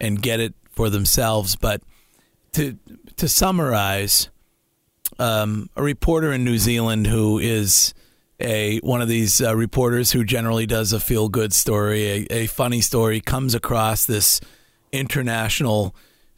and 0.00 0.20
get 0.20 0.40
it 0.40 0.54
for 0.70 0.90
themselves. 0.90 1.56
But 1.56 1.82
to 2.52 2.78
to 3.16 3.28
summarize, 3.28 4.30
um, 5.18 5.70
a 5.76 5.82
reporter 5.82 6.32
in 6.32 6.44
New 6.44 6.58
Zealand 6.58 7.06
who 7.06 7.38
is 7.38 7.94
a 8.40 8.78
one 8.78 9.02
of 9.02 9.08
these 9.08 9.40
uh, 9.40 9.54
reporters 9.54 10.12
who 10.12 10.24
generally 10.24 10.66
does 10.66 10.92
a 10.92 11.00
feel 11.00 11.28
good 11.28 11.52
story, 11.52 12.06
a, 12.08 12.26
a 12.30 12.46
funny 12.46 12.80
story, 12.80 13.20
comes 13.20 13.54
across 13.54 14.06
this 14.06 14.40
international 14.92 15.94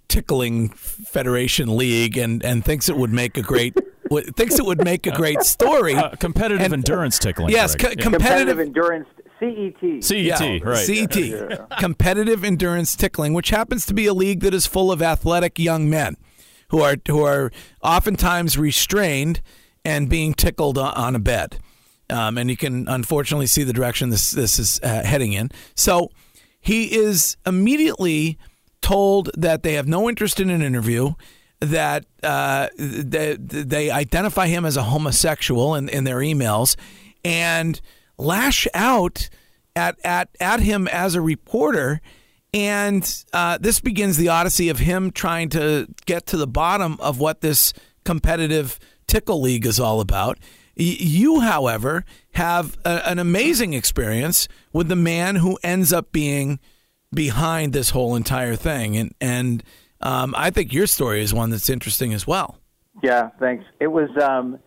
tickling 0.09 0.69
federation 0.71 1.77
league 1.77 2.19
and 2.19 2.45
and 2.45 2.65
thinks 2.65 2.89
it 2.89 2.97
would 2.97 3.13
make 3.13 3.39
a 3.39 3.43
great 3.43 3.77
thinks 4.21 4.59
it 4.59 4.65
would 4.65 4.85
make 4.85 5.07
a 5.07 5.13
great 5.13 5.43
story. 5.43 5.95
Uh, 5.95 6.11
competitive 6.17 6.73
and, 6.73 6.75
endurance 6.75 7.19
tickling. 7.19 7.51
Yes, 7.51 7.75
co- 7.75 7.89
yeah. 7.89 7.95
competitive, 7.95 8.57
competitive 8.57 8.61
endurance. 8.61 9.09
CET. 9.39 10.05
CET, 10.05 10.23
yeah, 10.23 10.59
right. 10.63 10.77
CET. 10.77 11.17
Yeah. 11.17 11.67
Competitive 11.81 12.45
endurance 12.45 12.95
tickling, 12.95 13.35
which 13.35 13.51
happens 13.51 13.85
to 13.87 13.95
be 13.95 14.07
a 14.07 14.15
league 14.15 14.41
that 14.41 14.55
is 14.55 14.67
full 14.67 14.93
of 14.93 15.03
athletic 15.03 15.59
young 15.59 15.91
men 15.91 16.17
who 16.69 16.81
are 16.81 16.97
who 17.09 17.23
are 17.23 17.51
oftentimes 17.83 18.57
restrained 18.57 19.43
and 19.85 20.09
being 20.09 20.33
tickled 20.33 20.79
on 20.79 21.17
a 21.17 21.19
bed. 21.19 21.59
Um, 22.09 22.39
and 22.39 22.51
you 22.51 22.57
can 22.57 22.87
unfortunately 22.89 23.47
see 23.47 23.65
the 23.65 23.73
direction 23.73 24.11
this 24.11 24.31
this 24.31 24.59
is 24.59 24.81
uh, 24.83 25.03
heading 25.05 25.33
in. 25.33 25.51
So 25.75 26.11
he 26.61 26.95
is 26.97 27.37
immediately 27.45 28.39
told 28.81 29.31
that 29.37 29.63
they 29.63 29.75
have 29.75 29.89
no 29.89 30.09
interest 30.09 30.41
in 30.41 30.51
an 30.51 30.63
interview 30.63 31.15
that 31.63 32.05
uh, 32.25 32.69
they, 32.77 33.37
they 33.39 33.91
identify 33.91 34.49
him 34.49 34.65
as 34.65 34.77
a 34.77 34.83
homosexual 34.83 35.77
in, 35.77 35.89
in 35.89 36.03
their 36.03 36.19
emails 36.19 36.75
and 37.25 37.81
lash 38.19 38.67
out 38.75 39.31
at, 39.77 39.97
at, 40.05 40.29
at 40.41 40.61
him 40.61 40.89
as 40.89 41.15
a 41.15 41.21
reporter. 41.21 42.01
And 42.53 43.25
uh, 43.33 43.59
this 43.61 43.81
begins 43.81 44.17
the 44.17 44.29
odyssey 44.29 44.69
of 44.69 44.81
him 44.81 45.13
trying 45.13 45.51
to 45.51 45.87
get 46.05 46.27
to 46.27 46.37
the 46.37 46.49
bottom 46.49 46.97
of 47.01 47.21
what 47.21 47.41
this 47.41 47.73
competitive 48.05 48.81
tickle 49.07 49.41
league 49.41 49.65
is 49.65 49.79
all 49.79 50.01
about. 50.01 50.39
You, 50.75 51.41
however, 51.41 52.05
have 52.33 52.77
a, 52.85 53.09
an 53.09 53.21
amazing 53.21 53.73
experience 53.73 54.49
with 54.73 54.89
the 54.89 54.97
man 54.97 55.37
who 55.37 55.59
ends 55.63 55.93
up 55.93 56.11
being 56.11 56.59
behind 57.15 57.73
this 57.73 57.91
whole 57.91 58.17
entire 58.17 58.57
thing. 58.57 58.97
And, 58.97 59.15
and 59.21 59.63
um, 60.03 60.35
I 60.37 60.51
think 60.51 60.73
your 60.73 60.87
story 60.87 61.23
is 61.23 61.33
one 61.33 61.51
that's 61.51 61.71
interesting 61.71 62.13
as 62.13 62.27
well. 62.27 62.59
Yeah, 63.03 63.31
thanks. 63.41 63.65
It 63.81 63.89
was, 63.89 64.11
um, 64.23 64.59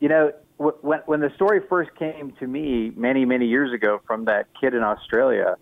you 0.00 0.08
know, 0.08 0.32
when 0.58 1.00
when 1.06 1.20
the 1.20 1.30
story 1.36 1.60
first 1.68 1.90
came 1.96 2.32
to 2.40 2.46
me 2.46 2.92
many 2.96 3.24
many 3.24 3.46
years 3.46 3.72
ago 3.72 4.00
from 4.06 4.24
that 4.24 4.46
kid 4.60 4.74
in 4.74 4.82
Australia, 4.82 5.56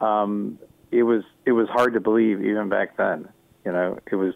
um, 0.00 0.58
it 0.90 1.04
was 1.04 1.22
it 1.46 1.52
was 1.52 1.68
hard 1.68 1.94
to 1.94 2.00
believe 2.00 2.42
even 2.42 2.68
back 2.68 2.96
then. 2.96 3.28
You 3.64 3.72
know, 3.72 3.98
it 4.10 4.16
was 4.16 4.34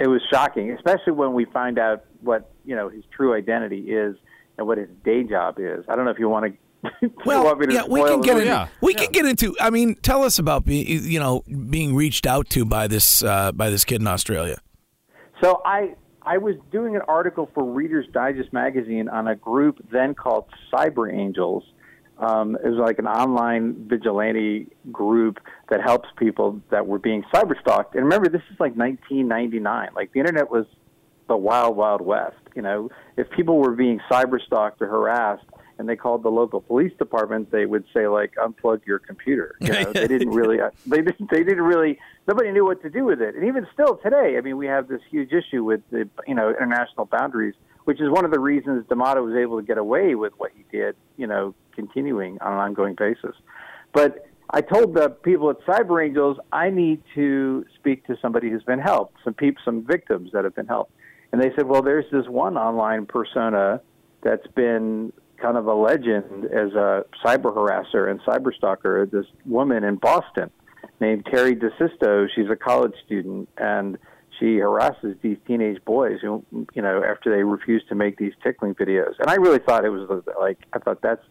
it 0.00 0.08
was 0.08 0.20
shocking, 0.30 0.72
especially 0.72 1.12
when 1.12 1.34
we 1.34 1.44
find 1.44 1.78
out 1.78 2.04
what 2.20 2.50
you 2.64 2.74
know 2.74 2.88
his 2.88 3.04
true 3.14 3.34
identity 3.34 3.92
is 3.92 4.16
and 4.56 4.66
what 4.66 4.78
his 4.78 4.88
day 5.04 5.22
job 5.22 5.56
is. 5.58 5.84
I 5.88 5.94
don't 5.94 6.04
know 6.04 6.10
if 6.10 6.18
you 6.18 6.28
want 6.28 6.46
to 6.46 6.58
well, 7.24 7.44
yeah, 7.68 7.84
we 7.88 8.02
can 8.02 8.20
get 8.20 8.36
into, 8.36 8.46
yeah. 8.46 8.68
we 8.80 8.92
yeah. 8.92 8.98
can 9.00 9.12
get 9.12 9.26
into. 9.26 9.56
I 9.60 9.70
mean, 9.70 9.96
tell 9.96 10.22
us 10.22 10.38
about 10.38 10.64
being 10.64 10.86
you 10.86 11.18
know 11.18 11.42
being 11.70 11.94
reached 11.94 12.26
out 12.26 12.48
to 12.50 12.64
by 12.64 12.86
this 12.86 13.22
uh, 13.22 13.52
by 13.52 13.70
this 13.70 13.84
kid 13.84 14.00
in 14.00 14.06
Australia. 14.06 14.58
So 15.42 15.60
I 15.64 15.94
I 16.22 16.38
was 16.38 16.56
doing 16.70 16.94
an 16.94 17.02
article 17.08 17.50
for 17.54 17.64
Reader's 17.64 18.06
Digest 18.12 18.52
magazine 18.52 19.08
on 19.08 19.28
a 19.28 19.34
group 19.34 19.84
then 19.90 20.14
called 20.14 20.44
Cyber 20.72 21.12
Angels. 21.12 21.64
Um, 22.18 22.56
it 22.56 22.68
was 22.68 22.78
like 22.78 22.98
an 22.98 23.06
online 23.06 23.88
vigilante 23.88 24.66
group 24.90 25.38
that 25.70 25.80
helps 25.80 26.08
people 26.16 26.60
that 26.70 26.86
were 26.86 26.98
being 26.98 27.22
cyber 27.32 27.58
stalked. 27.60 27.94
And 27.94 28.04
remember, 28.04 28.28
this 28.28 28.42
is 28.52 28.58
like 28.58 28.74
1999. 28.74 29.90
Like 29.94 30.12
the 30.12 30.18
internet 30.18 30.50
was 30.50 30.66
the 31.28 31.36
wild, 31.36 31.76
wild 31.76 32.00
west. 32.00 32.36
You 32.56 32.62
know, 32.62 32.90
if 33.16 33.30
people 33.30 33.58
were 33.58 33.76
being 33.76 34.00
cyber 34.10 34.44
stalked 34.44 34.82
or 34.82 34.88
harassed, 34.88 35.44
and 35.78 35.88
they 35.88 35.96
called 35.96 36.22
the 36.22 36.30
local 36.30 36.60
police 36.60 36.92
department, 36.98 37.50
they 37.50 37.66
would 37.66 37.84
say 37.94 38.08
like, 38.08 38.34
"Unplug 38.34 38.84
your 38.86 38.98
computer." 38.98 39.56
You 39.60 39.72
know, 39.72 39.92
they 39.92 40.08
didn't 40.08 40.30
really, 40.30 40.58
they 40.86 41.02
didn't, 41.02 41.30
they 41.30 41.44
didn't 41.44 41.62
really, 41.62 41.98
nobody 42.26 42.50
knew 42.50 42.64
what 42.64 42.82
to 42.82 42.90
do 42.90 43.04
with 43.04 43.20
it. 43.20 43.34
And 43.34 43.44
even 43.44 43.66
still 43.72 43.96
today, 43.96 44.36
I 44.36 44.40
mean, 44.40 44.56
we 44.56 44.66
have 44.66 44.88
this 44.88 45.00
huge 45.10 45.32
issue 45.32 45.64
with 45.64 45.80
the, 45.90 46.08
you 46.26 46.34
know, 46.34 46.50
international 46.50 47.06
boundaries, 47.06 47.54
which 47.84 48.00
is 48.00 48.10
one 48.10 48.24
of 48.24 48.30
the 48.30 48.40
reasons 48.40 48.86
D'Amato 48.88 49.22
was 49.24 49.36
able 49.36 49.60
to 49.60 49.66
get 49.66 49.78
away 49.78 50.14
with 50.14 50.32
what 50.36 50.52
he 50.54 50.64
did, 50.70 50.96
you 51.16 51.26
know, 51.26 51.54
continuing 51.74 52.38
on 52.40 52.52
an 52.52 52.58
ongoing 52.58 52.94
basis. 52.94 53.34
But 53.92 54.26
I 54.50 54.62
told 54.62 54.94
the 54.94 55.10
people 55.10 55.50
at 55.50 55.60
Cyber 55.60 56.04
Angels, 56.04 56.38
I 56.52 56.70
need 56.70 57.02
to 57.14 57.66
speak 57.76 58.06
to 58.06 58.16
somebody 58.20 58.50
who's 58.50 58.62
been 58.62 58.78
helped, 58.78 59.16
some 59.22 59.34
people, 59.34 59.60
some 59.64 59.86
victims 59.86 60.30
that 60.32 60.44
have 60.44 60.54
been 60.54 60.66
helped. 60.66 60.92
And 61.32 61.42
they 61.42 61.50
said, 61.54 61.66
well, 61.66 61.82
there's 61.82 62.06
this 62.10 62.26
one 62.26 62.56
online 62.56 63.04
persona 63.04 63.82
that's 64.22 64.46
been 64.48 65.12
kind 65.40 65.56
of 65.56 65.66
a 65.66 65.74
legend 65.74 66.46
as 66.46 66.72
a 66.72 67.04
cyber 67.24 67.54
harasser 67.54 68.10
and 68.10 68.20
cyber 68.20 68.54
stalker. 68.54 69.06
This 69.10 69.26
woman 69.46 69.84
in 69.84 69.96
Boston 69.96 70.50
named 71.00 71.24
Terri 71.26 71.60
DiSisto. 71.60 72.28
She's 72.34 72.50
a 72.50 72.56
college 72.56 72.94
student 73.04 73.48
and 73.56 73.98
she 74.38 74.58
harasses 74.58 75.16
these 75.22 75.36
teenage 75.46 75.84
boys 75.84 76.20
who, 76.20 76.44
you 76.74 76.82
know, 76.82 77.02
after 77.02 77.34
they 77.34 77.42
refuse 77.42 77.82
to 77.88 77.94
make 77.94 78.18
these 78.18 78.32
tickling 78.42 78.74
videos. 78.74 79.14
And 79.18 79.30
I 79.30 79.34
really 79.34 79.58
thought 79.58 79.84
it 79.84 79.90
was 79.90 80.22
like 80.40 80.58
I 80.72 80.78
thought 80.78 81.02
that's 81.02 81.24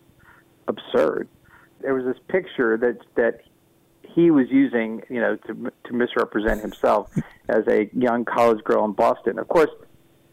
absurd. 0.68 1.28
There 1.82 1.94
was 1.94 2.06
this 2.06 2.22
picture 2.28 2.78
that 2.78 3.00
that 3.16 3.42
he 4.04 4.32
was 4.32 4.48
using, 4.50 5.04
you 5.10 5.22
know, 5.22 5.36
to 5.48 5.72
to 5.86 5.94
misrepresent 5.94 6.62
himself 6.62 7.12
as 7.50 7.68
a 7.68 7.90
young 7.94 8.26
college 8.26 8.64
girl 8.64 8.84
in 8.86 8.94
Boston. 8.94 9.40
Of 9.40 9.48
course, 9.48 9.70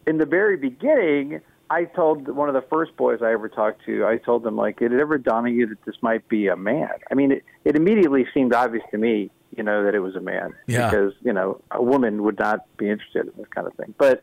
in 0.06 0.18
the 0.18 0.26
very 0.26 0.56
beginning, 0.56 1.40
I 1.70 1.84
told 1.84 2.28
one 2.28 2.48
of 2.48 2.54
the 2.54 2.66
first 2.68 2.96
boys 2.96 3.20
I 3.22 3.32
ever 3.32 3.48
talked 3.48 3.84
to, 3.86 4.04
I 4.04 4.18
told 4.18 4.42
them 4.42 4.56
like, 4.56 4.78
did 4.78 4.92
it 4.92 5.00
ever 5.00 5.18
dawn 5.18 5.44
on 5.46 5.54
you 5.54 5.66
that 5.68 5.84
this 5.84 5.96
might 6.02 6.28
be 6.28 6.48
a 6.48 6.56
man? 6.56 6.90
I 7.10 7.14
mean, 7.14 7.32
it, 7.32 7.44
it 7.64 7.76
immediately 7.76 8.26
seemed 8.34 8.52
obvious 8.52 8.84
to 8.90 8.98
me, 8.98 9.30
you 9.56 9.62
know, 9.62 9.84
that 9.84 9.94
it 9.94 10.00
was 10.00 10.14
a 10.14 10.20
man 10.20 10.54
yeah. 10.66 10.90
because 10.90 11.14
you 11.22 11.32
know 11.32 11.60
a 11.70 11.82
woman 11.82 12.22
would 12.22 12.38
not 12.38 12.60
be 12.76 12.90
interested 12.90 13.26
in 13.26 13.32
this 13.36 13.48
kind 13.54 13.66
of 13.66 13.74
thing. 13.74 13.94
But 13.96 14.22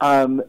um, 0.00 0.42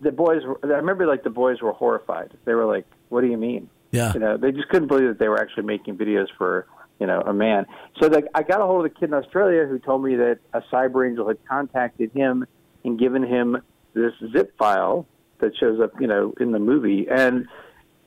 the 0.00 0.12
boys, 0.12 0.42
were, 0.44 0.58
I 0.62 0.78
remember 0.78 1.06
like 1.06 1.22
the 1.22 1.30
boys 1.30 1.60
were 1.60 1.72
horrified. 1.72 2.32
They 2.44 2.54
were 2.54 2.66
like, 2.66 2.86
"What 3.10 3.20
do 3.20 3.26
you 3.26 3.36
mean?" 3.36 3.68
Yeah, 3.90 4.12
you 4.14 4.20
know, 4.20 4.36
they 4.36 4.52
just 4.52 4.68
couldn't 4.68 4.88
believe 4.88 5.08
that 5.08 5.18
they 5.18 5.28
were 5.28 5.40
actually 5.40 5.64
making 5.64 5.98
videos 5.98 6.28
for 6.38 6.66
you 6.98 7.06
know 7.06 7.20
a 7.20 7.34
man. 7.34 7.66
So 8.00 8.06
like, 8.06 8.26
I 8.34 8.42
got 8.42 8.60
a 8.60 8.64
hold 8.64 8.86
of 8.86 8.92
the 8.92 8.98
kid 8.98 9.10
in 9.10 9.14
Australia 9.14 9.66
who 9.66 9.78
told 9.78 10.02
me 10.02 10.16
that 10.16 10.38
a 10.54 10.62
cyber 10.72 11.06
angel 11.06 11.28
had 11.28 11.38
contacted 11.46 12.10
him 12.12 12.46
and 12.84 12.98
given 12.98 13.22
him 13.22 13.58
this 13.92 14.12
zip 14.32 14.56
file 14.58 15.06
that 15.40 15.56
shows 15.56 15.80
up, 15.80 15.92
you 16.00 16.06
know, 16.06 16.34
in 16.40 16.52
the 16.52 16.58
movie, 16.58 17.06
and 17.10 17.46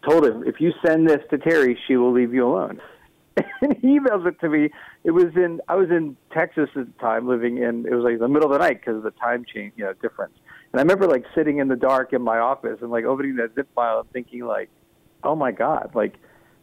told 0.08 0.26
him, 0.26 0.44
if 0.46 0.60
you 0.60 0.72
send 0.86 1.10
this 1.10 1.20
to 1.30 1.38
Terry, 1.38 1.80
she 1.88 1.96
will 1.96 2.14
leave 2.14 2.34
you 2.34 2.48
alone. 2.48 2.82
and 3.62 3.78
he 3.78 4.00
emails 4.00 4.26
it 4.26 4.40
to 4.40 4.50
me. 4.50 4.70
It 5.04 5.12
was 5.12 5.36
in 5.36 5.62
I 5.68 5.76
was 5.76 5.90
in 5.90 6.18
Texas 6.32 6.70
at 6.76 6.88
the 6.88 7.00
time, 7.00 7.28
living 7.28 7.58
in 7.58 7.86
it 7.86 7.94
was 7.94 8.04
like 8.04 8.20
the 8.20 8.28
middle 8.28 8.52
of 8.52 8.60
the 8.60 8.66
night 8.66 8.82
because 8.82 8.98
of 8.98 9.04
the 9.04 9.12
time 9.12 9.46
change, 9.46 9.74
you 9.76 9.86
know, 9.86 9.94
difference. 9.94 10.34
And 10.72 10.80
I 10.80 10.82
remember 10.82 11.08
like 11.08 11.26
sitting 11.36 11.60
in 11.60 11.68
the 11.68 11.76
dark 11.76 12.14
in 12.14 12.22
my 12.22 12.40
office 12.40 12.80
and 12.82 12.92
like 12.92 13.06
opening 13.06 13.36
that 13.38 13.56
zip 13.56 13.68
file 13.76 14.00
and 14.00 14.12
thinking 14.12 14.46
like, 14.46 14.70
oh 15.24 15.36
my 15.36 15.52
god, 15.52 15.92
like 15.94 16.16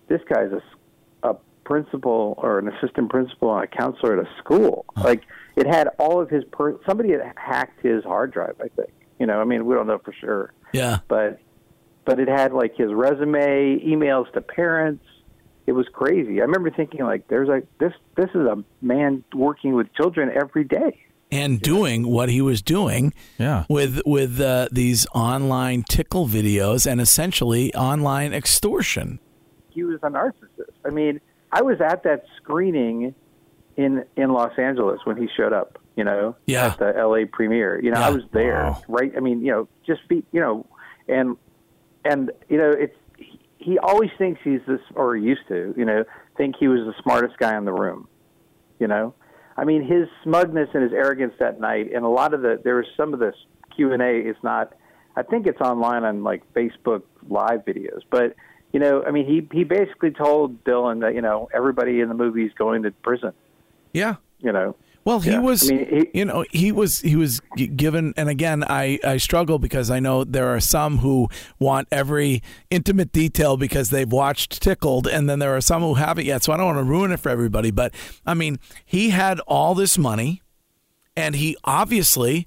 this 0.09 0.21
guy's 0.29 0.51
a, 0.53 1.29
a 1.29 1.37
principal 1.65 2.35
or 2.39 2.59
an 2.59 2.69
assistant 2.69 3.11
principal 3.11 3.55
and 3.55 3.65
a 3.65 3.67
counselor 3.67 4.19
at 4.19 4.27
a 4.27 4.29
school. 4.39 4.85
Like 4.97 5.23
it 5.57 5.67
had 5.67 5.89
all 5.99 6.21
of 6.21 6.29
his 6.29 6.45
per- 6.53 6.79
somebody 6.87 7.13
had 7.13 7.33
hacked 7.37 7.81
his 7.83 8.03
hard 8.05 8.33
drive. 8.33 8.57
I 8.61 8.69
think 8.69 8.91
you 9.25 9.29
know. 9.29 9.41
I 9.41 9.45
mean, 9.45 9.65
we 9.65 9.75
don't 9.75 9.87
know 9.87 9.97
for 10.05 10.13
sure, 10.13 10.53
Yeah. 10.75 10.99
but 11.09 11.41
but 12.05 12.21
it 12.21 12.29
had 12.29 12.53
like 12.53 12.77
his 12.77 12.93
resume, 12.93 13.81
emails 13.81 14.31
to 14.35 14.43
parents. 14.43 15.03
It 15.67 15.73
was 15.73 15.87
crazy. 15.95 16.43
I 16.43 16.45
remember 16.45 16.71
thinking 16.71 17.01
like, 17.05 17.27
"There's 17.29 17.49
like 17.49 17.67
this. 17.79 17.95
This 18.17 18.29
is 18.35 18.43
a 18.47 18.63
man 18.83 19.25
working 19.35 19.73
with 19.75 19.93
children 19.95 20.31
every 20.35 20.65
day." 20.65 21.01
and 21.33 21.61
doing 21.61 22.07
what 22.07 22.29
he 22.29 22.41
was 22.43 22.61
doing 22.63 23.13
Yeah. 23.39 23.65
with 23.69 24.01
with 24.07 24.39
uh, 24.41 24.69
these 24.71 25.07
online 25.15 25.83
tickle 25.89 26.29
videos 26.29 26.87
and 26.89 27.01
essentially 27.01 27.75
online 27.75 28.33
extortion. 28.35 29.19
he 29.71 29.83
was 29.85 29.99
a 30.03 30.11
narcissist. 30.11 30.75
I 30.85 30.91
mean, 30.91 31.21
I 31.51 31.63
was 31.63 31.81
at 31.81 32.03
that 32.05 32.25
screening 32.37 33.15
in 33.77 34.05
in 34.17 34.33
Los 34.35 34.53
Angeles 34.59 35.01
when 35.05 35.17
he 35.17 35.27
showed 35.35 35.55
up. 35.55 35.79
You 35.97 36.05
know, 36.05 36.35
Yeah. 36.47 36.67
at 36.73 36.79
the 36.79 36.97
L.A. 36.97 37.25
premiere. 37.27 37.81
You 37.83 37.91
know, 37.93 38.01
I 38.01 38.11
was 38.11 38.25
there. 38.33 38.65
Wow. 38.65 38.83
Right. 38.89 39.13
I 39.17 39.21
mean, 39.21 39.43
you 39.45 39.53
know, 39.53 39.69
just 39.87 40.07
be, 40.09 40.25
you 40.33 40.41
know, 40.41 40.67
and 41.09 41.37
and 42.05 42.31
you 42.49 42.59
know, 42.59 42.71
it's 42.71 42.97
he- 43.17 43.41
he 43.59 43.79
always 43.79 44.11
thinks 44.19 44.41
he's 44.45 44.61
this, 44.67 44.81
or 44.95 45.15
he 45.17 45.23
used 45.25 45.47
to, 45.49 45.73
you 45.77 45.85
know, 45.85 46.05
think 46.37 46.57
he 46.59 46.69
was 46.69 46.81
the 46.81 46.95
smartest 47.03 47.39
guy 47.39 47.57
in 47.57 47.65
the 47.65 47.73
room. 47.73 48.09
You 48.81 48.89
know, 48.89 49.15
I 49.57 49.65
mean, 49.65 49.83
his 49.83 50.09
smugness 50.25 50.69
and 50.75 50.83
his 50.83 50.93
arrogance 50.93 51.35
that 51.39 51.61
night, 51.61 51.93
and 51.95 52.05
a 52.05 52.09
lot 52.09 52.35
of 52.35 52.43
the 52.43 52.61
there 52.65 52.75
was 52.77 52.87
some 52.97 53.15
of 53.15 53.21
this 53.21 53.37
Q 53.77 53.93
and 53.93 54.03
A 54.03 54.17
is 54.19 54.37
not. 54.43 54.73
I 55.17 55.23
think 55.23 55.47
it's 55.47 55.61
online 55.61 56.03
on 56.03 56.25
like 56.25 56.43
Facebook 56.55 57.03
live 57.29 57.65
videos, 57.65 58.01
but 58.11 58.35
you 58.73 58.81
know, 58.81 59.05
I 59.07 59.13
mean, 59.13 59.27
he 59.27 59.47
he 59.57 59.63
basically 59.63 60.11
told 60.11 60.65
Dylan 60.65 61.01
that 61.03 61.15
you 61.15 61.21
know 61.23 61.49
everybody 61.55 62.01
in 62.01 62.09
the 62.09 62.15
movie 62.15 62.45
is 62.45 62.53
going 62.55 62.83
to 62.83 62.91
prison. 62.91 63.33
Yeah. 63.93 64.17
You 64.41 64.51
know, 64.51 64.75
Well, 65.05 65.21
he 65.21 65.33
Yeah. 65.33 65.41
was, 65.41 65.71
I 65.71 65.75
mean, 65.75 65.87
he- 66.13 66.19
you 66.19 66.25
know, 66.25 66.45
he 66.51 66.73
was, 66.73 67.01
he 67.01 67.15
was 67.15 67.41
given, 67.77 68.15
and 68.17 68.29
again, 68.29 68.65
I, 68.67 68.99
I 69.05 69.19
struggle 69.19 69.59
because 69.59 69.91
I 69.91 70.01
know 70.01 70.25
there 70.25 70.49
are 70.49 70.61
some 70.61 70.99
who 70.99 71.29
want 71.59 71.89
every 71.93 72.43
intimate 72.71 73.13
detail 73.13 73.57
because 73.59 73.91
they've 73.91 74.11
watched 74.11 74.63
Tickled, 74.63 75.07
and 75.07 75.29
then 75.29 75.41
there 75.41 75.55
are 75.55 75.61
some 75.61 75.83
who 75.83 75.95
haven't 75.95 76.25
yet. 76.25 76.43
So 76.43 76.53
I 76.53 76.57
don't 76.57 76.67
want 76.67 76.79
to 76.79 76.85
ruin 76.85 77.13
it 77.13 77.21
for 77.21 77.29
everybody. 77.29 77.71
But 77.71 77.93
I 78.25 78.33
mean, 78.35 78.59
he 78.85 79.11
had 79.11 79.41
all 79.41 79.75
this 79.75 79.99
money, 79.99 80.41
and 81.17 81.37
he 81.37 81.57
obviously 81.65 82.47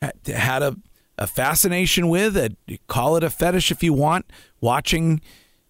had- 0.00 0.62
a, 0.62 0.76
a 1.18 1.26
fascination 1.26 2.08
with 2.08 2.36
it. 2.38 2.56
Call 2.88 3.16
it 3.16 3.22
a 3.22 3.28
fetish 3.30 3.70
if 3.70 3.82
you 3.82 3.92
want, 3.92 4.24
watching 4.62 5.20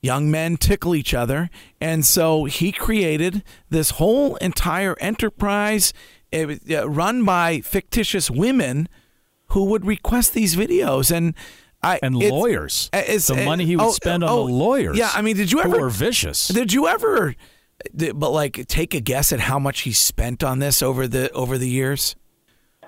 young 0.02 0.30
men 0.30 0.56
tickle 0.56 0.94
each 0.94 1.14
other. 1.14 1.48
And 1.80 2.04
so 2.04 2.44
he 2.44 2.72
created 2.72 3.42
this 3.70 3.90
whole 3.90 4.36
entire 4.36 4.96
enterprise 5.00 5.92
it 6.30 6.46
was, 6.46 6.60
uh, 6.70 6.88
run 6.88 7.24
by 7.24 7.60
fictitious 7.60 8.30
women 8.30 8.88
who 9.48 9.66
would 9.66 9.84
request 9.84 10.32
these 10.32 10.56
videos. 10.56 11.14
And 11.14 11.34
I, 11.82 11.98
And 12.02 12.16
it's- 12.16 12.30
lawyers. 12.32 12.88
it's- 12.92 13.26
the 13.26 13.44
money 13.44 13.66
he 13.66 13.76
would 13.76 13.84
oh, 13.84 13.90
spend 13.90 14.24
on 14.24 14.30
oh, 14.30 14.46
the 14.46 14.52
lawyers. 14.52 14.96
Yeah, 14.96 15.10
I 15.14 15.20
mean, 15.20 15.36
did 15.36 15.52
you 15.52 15.60
ever? 15.60 15.68
who 15.68 15.74
ever 15.74 15.84
were 15.84 15.90
vicious? 15.90 16.48
Did 16.48 16.72
you 16.72 16.88
ever, 16.88 17.34
but 18.14 18.30
like, 18.30 18.66
take 18.66 18.94
a 18.94 19.00
guess 19.00 19.30
at 19.32 19.40
how 19.40 19.58
much 19.58 19.80
he 19.82 19.92
spent 19.92 20.42
on 20.42 20.58
this 20.58 20.82
over 20.82 21.06
the 21.06 21.30
over 21.32 21.58
the 21.58 21.68
years? 21.68 22.16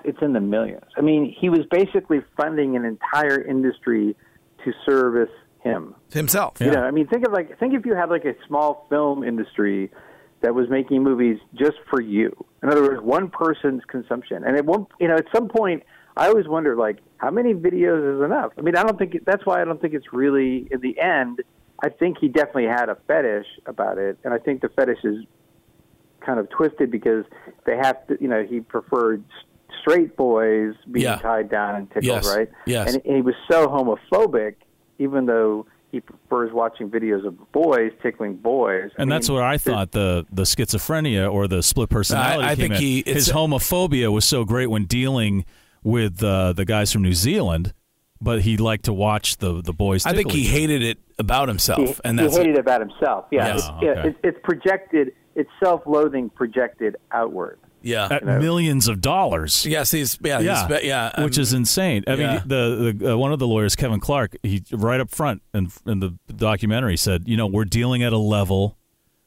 it's 0.05 0.21
in 0.21 0.33
the 0.33 0.39
millions. 0.39 0.83
I 0.97 1.01
mean, 1.01 1.35
he 1.39 1.49
was 1.49 1.61
basically 1.71 2.19
funding 2.37 2.75
an 2.75 2.85
entire 2.85 3.41
industry 3.41 4.15
to 4.63 4.71
service 4.85 5.31
him. 5.65 5.95
Himself. 6.13 6.61
You 6.61 6.71
know, 6.71 6.83
I 6.83 6.91
mean, 6.91 7.07
think 7.07 7.25
of 7.25 7.33
like 7.33 7.59
think 7.59 7.73
if 7.73 7.85
you 7.85 7.95
had 7.95 8.09
like 8.09 8.23
a 8.23 8.35
small 8.47 8.85
film 8.89 9.23
industry 9.23 9.91
that 10.41 10.53
was 10.53 10.69
making 10.69 11.03
movies 11.03 11.39
just 11.55 11.77
for 11.89 11.99
you. 11.99 12.31
In 12.63 12.69
other 12.69 12.83
words, 12.83 13.01
one 13.01 13.29
person's 13.29 13.81
consumption. 13.87 14.43
And 14.45 14.55
at 14.55 14.65
one, 14.65 14.85
you 14.99 15.07
know, 15.07 15.15
at 15.15 15.25
some 15.35 15.47
point, 15.49 15.83
I 16.15 16.27
always 16.27 16.47
wonder 16.47 16.75
like 16.75 16.99
how 17.17 17.31
many 17.31 17.53
videos 17.53 18.15
is 18.17 18.23
enough. 18.23 18.51
I 18.57 18.61
mean, 18.61 18.75
I 18.77 18.83
don't 18.83 18.97
think 18.97 19.17
that's 19.25 19.45
why 19.45 19.61
I 19.61 19.65
don't 19.65 19.81
think 19.81 19.93
it's 19.93 20.13
really 20.13 20.67
in 20.71 20.79
the 20.81 20.99
end. 20.99 21.41
I 21.83 21.89
think 21.89 22.17
he 22.21 22.27
definitely 22.29 22.65
had 22.67 22.87
a 22.89 22.97
fetish 23.07 23.47
about 23.65 23.97
it, 23.97 24.17
and 24.23 24.33
I 24.33 24.37
think 24.37 24.61
the 24.61 24.69
fetish 24.69 24.99
is 25.03 25.25
kind 26.25 26.39
of 26.39 26.49
twisted 26.49 26.89
because 26.89 27.25
they 27.65 27.75
have 27.75 28.05
to. 28.07 28.17
You 28.21 28.27
know, 28.29 28.43
he 28.43 28.61
preferred 28.61 29.23
straight 29.81 30.15
boys 30.15 30.73
being 30.89 31.03
Yeah. 31.05 31.17
tied 31.17 31.49
down 31.49 31.75
and 31.75 31.87
tickled, 31.89 32.05
Yes. 32.05 32.35
right? 32.35 32.49
Yes. 32.65 32.93
And, 32.95 33.05
and 33.05 33.15
he 33.17 33.21
was 33.21 33.35
so 33.51 33.67
homophobic, 33.67 34.55
even 34.99 35.25
though 35.25 35.65
he 35.91 35.99
prefers 36.01 36.51
watching 36.51 36.89
videos 36.89 37.25
of 37.25 37.51
boys 37.51 37.91
tickling 38.01 38.35
boys. 38.35 38.91
and 38.97 39.09
that's 39.11 39.29
mean, 39.29 39.37
where 39.37 39.45
I 39.47 39.57
thought 39.57 39.91
the 39.91 40.25
the 40.31 40.43
schizophrenia 40.43 41.31
or 41.31 41.47
the 41.47 41.63
split 41.63 41.89
personality 41.89 42.43
I- 42.43 42.51
I 42.51 42.55
came 42.55 42.69
think 42.69 42.73
in. 42.75 42.81
he- 42.81 42.99
it's- 42.99 43.15
His 43.27 43.31
homophobia 43.31 44.11
was 44.11 44.25
so 44.25 44.43
great 44.45 44.67
when 44.69 44.85
dealing 44.85 45.45
with 45.83 46.21
uh, 46.23 46.51
the 46.53 46.65
guys 46.65 46.91
from 46.91 47.03
New 47.03 47.13
Zealand, 47.13 47.73
but 48.19 48.41
he 48.41 48.57
liked 48.57 48.85
to 48.85 48.93
watch 48.93 49.37
the 49.37 49.61
the 49.61 49.73
boys. 49.73 50.05
I 50.05 50.13
think 50.13 50.31
he 50.31 50.41
each 50.41 50.49
hated 50.49 50.81
it 50.81 50.97
about 51.19 51.47
himself, 51.47 51.79
he, 51.79 51.95
and 52.03 52.19
he 52.19 52.25
that's 52.25 52.37
hated 52.37 52.55
it 52.55 52.59
about 52.59 52.81
himself. 52.81 53.25
Yeah, 53.31 53.47
Yes. 53.47 53.59
it's, 53.59 53.69
Oh, 53.69 53.87
okay. 53.89 54.09
it's, 54.09 54.19
it's 54.23 54.37
projected. 54.43 55.13
It's 55.35 55.49
self-loathing 55.63 56.29
projected 56.31 56.95
outward. 57.11 57.59
Yeah. 57.85 58.07
at 58.11 58.25
millions 58.25 58.87
of 58.87 58.99
dollars. 58.99 59.65
yes, 59.65 59.91
he's 59.91 60.17
yeah, 60.21 60.39
yeah, 60.39 60.67
he's, 60.67 60.83
yeah, 60.83 61.23
which 61.23 61.37
um, 61.37 61.41
is 61.41 61.53
insane. 61.53 62.03
I 62.07 62.13
yeah. 62.15 62.33
mean, 62.33 62.41
the, 62.47 62.95
the 62.97 63.13
uh, 63.13 63.17
one 63.17 63.31
of 63.31 63.39
the 63.39 63.47
lawyers, 63.47 63.75
Kevin 63.75 63.99
Clark, 63.99 64.35
he 64.43 64.63
right 64.71 64.99
up 64.99 65.09
front 65.11 65.41
in, 65.53 65.69
in 65.85 65.99
the 65.99 66.17
documentary 66.35 66.97
said, 66.97 67.27
you 67.27 67.37
know, 67.37 67.47
we're 67.47 67.65
dealing 67.65 68.03
at 68.03 68.11
a 68.11 68.17
level 68.17 68.77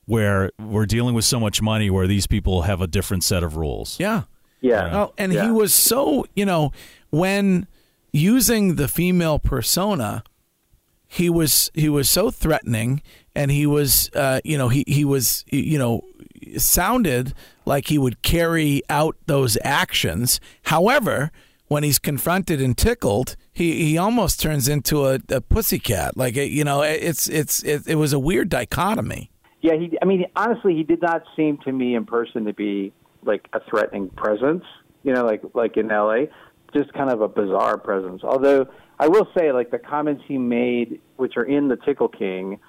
where 0.04 0.50
we're 0.58 0.86
dealing 0.86 1.14
with 1.14 1.24
so 1.24 1.38
much 1.38 1.60
money 1.62 1.90
where 1.90 2.06
these 2.06 2.26
people 2.26 2.62
have 2.62 2.80
a 2.80 2.86
different 2.86 3.24
set 3.24 3.42
of 3.42 3.56
rules. 3.56 3.98
yeah. 4.00 4.22
Yeah. 4.60 5.04
Oh, 5.04 5.14
and 5.16 5.32
Yeah. 5.32 5.44
he 5.44 5.50
was 5.52 5.72
so 5.72 6.26
you 6.34 6.44
know 6.44 6.72
when 7.10 7.68
using 8.12 8.74
the 8.74 8.88
female 8.88 9.38
persona, 9.38 10.24
he 11.06 11.30
was 11.30 11.70
he 11.74 11.88
was 11.88 12.10
so 12.10 12.30
threatening, 12.30 13.02
and 13.34 13.50
he 13.50 13.66
was 13.66 14.10
uh, 14.14 14.40
you 14.44 14.58
know 14.58 14.68
he 14.68 14.84
he 14.86 15.04
was 15.04 15.44
you 15.50 15.78
know 15.78 16.02
sounded 16.56 17.34
like 17.64 17.88
he 17.88 17.98
would 17.98 18.22
carry 18.22 18.82
out 18.88 19.16
those 19.26 19.58
actions. 19.62 20.40
However. 20.64 21.30
When 21.70 21.82
he's 21.82 21.98
confronted 21.98 22.62
and 22.62 22.74
tickled, 22.74 23.36
he, 23.52 23.84
he 23.84 23.98
almost 23.98 24.40
turns 24.40 24.68
into 24.68 25.04
a, 25.04 25.20
a 25.28 25.42
pussycat. 25.42 26.16
Like 26.16 26.34
you 26.34 26.64
know, 26.64 26.80
it's 26.80 27.28
it's 27.28 27.62
it, 27.62 27.86
it 27.86 27.96
was 27.96 28.14
a 28.14 28.18
weird 28.18 28.48
dichotomy. 28.48 29.30
Yeah, 29.60 29.74
he. 29.74 29.98
I 30.00 30.04
mean, 30.04 30.24
honestly, 30.36 30.74
he 30.74 30.82
did 30.82 31.02
not 31.02 31.22
seem 31.36 31.58
to 31.64 31.72
me 31.72 31.94
in 31.94 32.06
person 32.06 32.44
to 32.44 32.52
be 32.52 32.92
like 33.24 33.48
a 33.52 33.60
threatening 33.68 34.08
presence. 34.10 34.64
You 35.02 35.12
know, 35.12 35.24
like 35.24 35.42
like 35.54 35.76
in 35.76 35.90
L.A., 35.90 36.28
just 36.72 36.92
kind 36.92 37.10
of 37.10 37.20
a 37.20 37.28
bizarre 37.28 37.76
presence. 37.76 38.22
Although 38.22 38.66
I 38.98 39.08
will 39.08 39.28
say, 39.36 39.52
like 39.52 39.70
the 39.70 39.78
comments 39.78 40.22
he 40.26 40.38
made, 40.38 41.00
which 41.16 41.36
are 41.36 41.44
in 41.44 41.68
the 41.68 41.76
Tickle 41.76 42.08
King, 42.08 42.60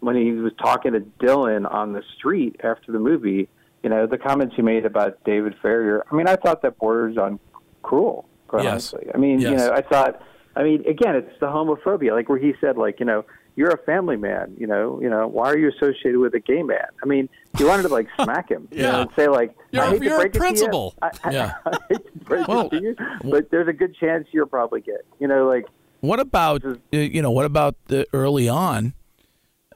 when 0.00 0.16
he 0.16 0.32
was 0.32 0.52
talking 0.62 0.92
to 0.92 1.00
Dylan 1.00 1.70
on 1.72 1.92
the 1.92 2.02
street 2.16 2.56
after 2.64 2.92
the 2.92 2.98
movie. 2.98 3.48
You 3.82 3.90
know, 3.90 4.06
the 4.06 4.18
comments 4.18 4.56
he 4.56 4.62
made 4.62 4.84
about 4.84 5.22
David 5.24 5.54
Farrier. 5.62 6.02
I 6.10 6.14
mean, 6.16 6.26
I 6.26 6.34
thought 6.36 6.62
that 6.62 6.76
borders 6.78 7.16
on 7.16 7.38
cruel. 7.82 8.28
Quite 8.48 8.64
Yes. 8.64 8.92
honestly, 8.92 9.12
I 9.14 9.18
mean, 9.18 9.40
you 9.40 9.54
know, 9.56 9.70
I 9.72 9.82
thought. 9.82 10.20
I 10.56 10.62
mean, 10.62 10.84
again, 10.88 11.14
it's 11.14 11.38
the 11.38 11.46
homophobia, 11.46 12.12
like 12.12 12.28
where 12.30 12.38
he 12.38 12.54
said, 12.62 12.78
like, 12.78 12.98
you 12.98 13.04
know, 13.06 13.24
you're 13.56 13.70
a 13.70 13.78
family 13.84 14.16
man, 14.16 14.54
you 14.58 14.66
know, 14.66 14.98
you 15.02 15.10
know, 15.10 15.26
why 15.28 15.50
are 15.50 15.58
you 15.58 15.68
associated 15.68 16.18
with 16.18 16.34
a 16.34 16.40
gay 16.40 16.62
man? 16.62 16.86
I 17.02 17.06
mean, 17.06 17.28
he 17.58 17.64
wanted 17.64 17.82
to 17.82 17.88
like 17.88 18.08
smack 18.22 18.50
him, 18.50 18.66
you 18.70 18.82
know, 18.82 19.02
and 19.02 19.10
say 19.16 19.28
like, 19.28 19.54
You're- 19.70 19.86
I 19.86 19.90
hate 19.90 20.02
you're 20.02 20.14
a 20.20 20.24
to 20.24 20.30
break 20.30 20.32
principal. 20.32 20.94
It 21.02 21.12
to 21.22 21.30
you. 21.30 21.38
I, 21.38 21.46
Yeah. 21.46 21.52
I, 21.66 21.70
I 21.70 21.78
hate 21.90 22.06
to 22.06 22.24
break 22.24 22.48
Well, 22.48 22.66
it 22.68 22.70
to 22.70 22.82
you, 22.82 22.96
but 23.24 23.50
there's 23.50 23.68
a 23.68 23.72
good 23.74 23.94
chance 23.96 24.26
you're 24.32 24.46
probably 24.46 24.80
gay. 24.80 24.92
You 25.20 25.28
know, 25.28 25.46
like 25.46 25.66
What 26.00 26.18
about 26.20 26.64
uh, 26.64 26.76
you 26.90 27.20
know 27.22 27.30
what 27.30 27.44
about 27.44 27.76
the 27.88 28.06
early 28.14 28.48
on 28.48 28.94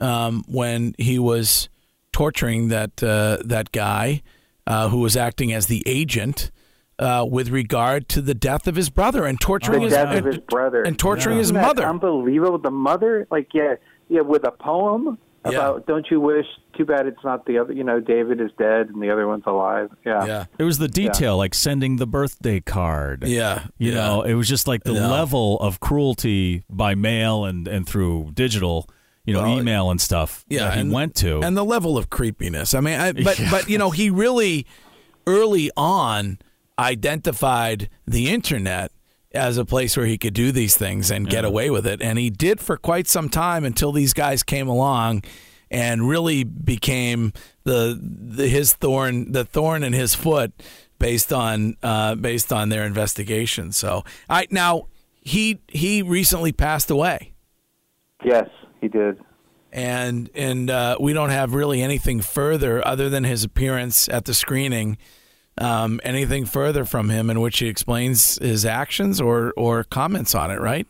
um, 0.00 0.44
when 0.48 0.94
he 0.98 1.18
was 1.18 1.68
torturing 2.12 2.68
that 2.68 3.02
uh, 3.02 3.38
that 3.44 3.72
guy 3.72 4.22
uh, 4.66 4.88
who 4.88 4.98
was 5.00 5.16
acting 5.16 5.52
as 5.52 5.66
the 5.66 5.82
agent 5.86 6.50
uh, 6.98 7.26
with 7.28 7.48
regard 7.48 8.08
to 8.10 8.20
the 8.20 8.34
death 8.34 8.66
of 8.66 8.76
his 8.76 8.90
brother 8.90 9.24
and 9.24 9.40
torturing 9.40 9.80
the 9.80 9.84
his, 9.86 9.94
death 9.94 10.08
and, 10.08 10.18
of 10.26 10.34
his 10.34 10.38
brother 10.48 10.82
and 10.82 10.98
torturing 10.98 11.38
his 11.38 11.46
Isn't 11.48 11.60
mother. 11.62 11.84
Unbelievable. 11.84 12.58
The 12.58 12.70
mother, 12.70 13.26
like, 13.30 13.48
yeah, 13.54 13.74
yeah, 14.08 14.20
with 14.20 14.46
a 14.46 14.50
poem 14.50 15.18
Yeah. 15.44 15.50
about 15.52 15.86
"Don't 15.86 16.06
you 16.10 16.20
wish?" 16.20 16.46
Too 16.76 16.84
bad 16.84 17.06
it's 17.06 17.22
not 17.24 17.46
the 17.46 17.58
other. 17.58 17.72
You 17.72 17.84
know, 17.84 18.00
David 18.00 18.40
is 18.40 18.50
dead 18.58 18.88
and 18.88 19.02
the 19.02 19.10
other 19.10 19.26
one's 19.26 19.44
alive. 19.46 19.90
Yeah. 20.04 20.24
yeah, 20.24 20.44
It 20.58 20.64
was 20.64 20.78
the 20.78 20.88
detail, 20.88 21.36
like 21.36 21.52
sending 21.54 21.96
the 21.96 22.06
birthday 22.06 22.60
card. 22.60 23.24
yeah, 23.26 23.66
You 23.78 23.90
yeah. 23.92 23.94
know, 23.96 24.22
it 24.22 24.34
was 24.34 24.48
just 24.48 24.66
like 24.68 24.84
the 24.84 24.94
No. 24.94 25.08
level 25.10 25.58
of 25.60 25.80
cruelty 25.80 26.64
by 26.70 26.94
mail 26.94 27.44
and, 27.44 27.66
and 27.68 27.86
through 27.86 28.30
digital, 28.34 28.88
you 29.24 29.34
know, 29.34 29.42
Well, 29.42 29.58
email 29.60 29.90
and 29.90 30.00
stuff 30.00 30.44
yeah, 30.48 30.64
that 30.64 30.74
he 30.74 30.80
and, 30.80 30.92
went 30.92 31.14
to. 31.16 31.40
and 31.40 31.56
the 31.56 31.64
level 31.64 31.96
of 31.98 32.10
creepiness. 32.10 32.74
I 32.74 32.80
mean, 32.80 32.98
I, 33.00 33.12
but 33.12 33.38
Yeah. 33.38 33.50
but 33.50 33.68
you 33.68 33.78
know, 33.78 33.90
he 33.90 34.10
really 34.10 34.66
early 35.26 35.70
on 35.76 36.38
identified 36.78 37.88
the 38.06 38.28
internet 38.30 38.90
as 39.32 39.56
a 39.58 39.64
place 39.64 39.96
where 39.96 40.06
he 40.06 40.18
could 40.18 40.34
do 40.34 40.50
these 40.50 40.76
things 40.76 41.10
and 41.10 41.28
get 41.28 41.44
away 41.44 41.70
with 41.70 41.86
it, 41.86 42.02
and 42.02 42.18
he 42.18 42.30
did 42.30 42.58
for 42.60 42.76
quite 42.76 43.06
some 43.06 43.28
time 43.28 43.64
until 43.64 43.92
these 43.92 44.12
guys 44.12 44.42
came 44.42 44.66
along 44.66 45.22
and 45.70 46.08
really 46.08 46.42
became 46.42 47.32
the, 47.62 47.96
the 48.02 48.48
his 48.48 48.72
thorn 48.72 49.30
the 49.30 49.44
thorn 49.44 49.84
in 49.84 49.92
his 49.92 50.16
foot 50.16 50.52
based 50.98 51.32
on 51.32 51.76
uh, 51.82 52.16
based 52.16 52.52
on 52.52 52.70
their 52.70 52.84
investigation. 52.84 53.70
So 53.70 54.02
I 54.28 54.48
now 54.50 54.88
he 55.20 55.60
he 55.68 56.02
recently 56.02 56.50
passed 56.50 56.90
away. 56.90 57.32
Yes, 58.24 58.48
he 58.80 58.88
did. 58.88 59.20
And 59.72 60.30
and 60.34 60.68
uh, 60.68 60.96
we 60.98 61.12
don't 61.12 61.30
have 61.30 61.54
really 61.54 61.80
anything 61.82 62.20
further 62.20 62.84
other 62.86 63.08
than 63.08 63.24
his 63.24 63.44
appearance 63.44 64.08
at 64.08 64.24
the 64.24 64.34
screening. 64.34 64.98
Um, 65.58 66.00
anything 66.02 66.46
further 66.46 66.84
from 66.84 67.10
him 67.10 67.28
in 67.28 67.40
which 67.40 67.58
he 67.58 67.66
explains 67.66 68.38
his 68.38 68.64
actions 68.64 69.20
or 69.20 69.52
or 69.56 69.84
comments 69.84 70.34
on 70.34 70.50
it, 70.50 70.60
right? 70.60 70.88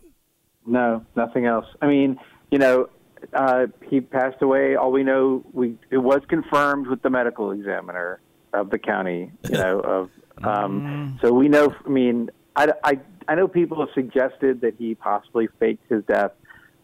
No, 0.67 1.05
nothing 1.17 1.47
else. 1.47 1.67
I 1.83 1.89
mean, 1.89 2.19
you 2.51 2.59
know, 2.59 2.89
uh, 3.35 3.67
he 3.89 4.01
passed 4.01 4.41
away. 4.41 4.77
All 4.77 4.93
we 4.93 5.03
know, 5.03 5.45
we 5.53 5.77
it 5.91 5.99
was 5.99 6.21
confirmed 6.29 6.87
with 6.87 7.03
the 7.03 7.11
medical 7.11 7.51
examiner 7.51 8.21
of 8.53 8.71
the 8.71 8.79
county. 8.79 9.31
You 9.51 9.59
know, 9.59 9.81
of 9.85 10.11
um, 10.43 11.19
so 11.21 11.33
we 11.33 11.49
know. 11.49 11.75
I 11.85 11.89
mean, 11.89 12.31
I, 12.57 12.73
I 12.83 13.01
I 13.29 13.35
know 13.35 13.49
people 13.49 13.81
have 13.81 13.91
suggested 13.95 14.63
that 14.63 14.75
he 14.79 14.95
possibly 14.95 15.49
faked 15.59 15.91
his 15.91 16.05
death, 16.05 16.33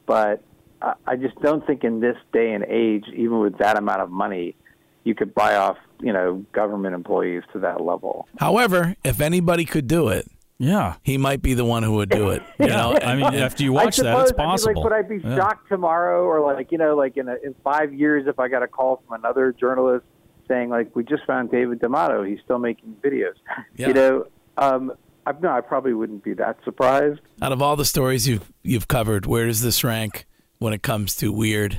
but 0.07 0.43
I, 0.83 0.95
I 1.07 1.17
just 1.17 1.41
don't 1.41 1.67
think 1.67 1.85
in 1.85 2.01
this 2.01 2.17
day 2.33 2.53
and 2.53 2.65
age, 2.65 3.05
even 3.15 3.41
with 3.41 3.59
that 3.59 3.77
amount 3.79 4.01
of 4.03 4.11
money, 4.11 4.57
you 5.05 5.15
could 5.15 5.35
buy 5.35 5.57
off 5.57 5.77
you 6.01 6.13
know 6.13 6.45
government 6.53 6.95
employees 6.95 7.43
to 7.53 7.59
that 7.61 7.81
level. 7.81 8.29
However, 8.39 8.97
if 9.05 9.21
anybody 9.21 9.65
could 9.65 9.87
do 9.87 10.09
it, 10.09 10.27
Yeah. 10.59 10.97
he 11.03 11.17
might 11.17 11.41
be 11.43 11.55
the 11.55 11.65
one 11.65 11.83
who 11.83 11.93
would 11.95 12.11
do 12.11 12.31
it. 12.31 12.43
You 12.59 12.67
know, 12.69 12.99
I 13.03 13.15
mean, 13.17 13.25
after 13.47 13.63
you 13.63 13.77
I 13.77 13.85
watch 13.85 13.97
that, 13.99 14.21
it's 14.21 14.33
possible. 14.33 14.71
I 14.71 14.75
mean, 14.75 14.85
like, 14.85 14.85
would 14.85 14.93
I 14.93 15.03
be 15.03 15.29
Yeah. 15.29 15.37
shocked 15.37 15.69
tomorrow, 15.69 16.25
or 16.25 16.41
like 16.55 16.71
you 16.73 16.79
know, 16.79 16.97
like 16.97 17.17
in 17.17 17.29
a, 17.29 17.37
in 17.43 17.55
five 17.65 17.95
years, 17.95 18.27
if 18.27 18.39
I 18.39 18.49
got 18.49 18.63
a 18.63 18.69
call 18.69 19.03
from 19.07 19.19
another 19.23 19.53
journalist 19.53 20.05
saying 20.49 20.69
like, 20.71 20.95
"We 20.95 21.03
just 21.05 21.25
found 21.25 21.51
David 21.51 21.81
D'Amato. 21.81 22.23
He's 22.23 22.39
still 22.45 22.59
making 22.59 22.97
videos." 23.03 23.35
Yeah. 23.77 23.89
You 23.89 23.95
know, 23.95 24.27
um, 24.59 24.93
I, 25.27 25.33
no, 25.41 25.51
I 25.51 25.61
probably 25.61 25.93
wouldn't 25.93 26.23
be 26.25 26.35
that 26.35 26.59
surprised. 26.65 27.21
out 27.43 27.53
of 27.53 27.61
all 27.63 27.77
the 27.77 27.85
stories 27.85 28.29
you've 28.29 28.51
you've 28.63 28.87
covered, 28.89 29.25
where 29.27 29.47
does 29.47 29.61
this 29.63 29.83
rank 29.85 30.27
when 30.59 30.73
it 30.73 30.83
comes 30.83 31.15
to 31.17 31.33
weird? 31.33 31.79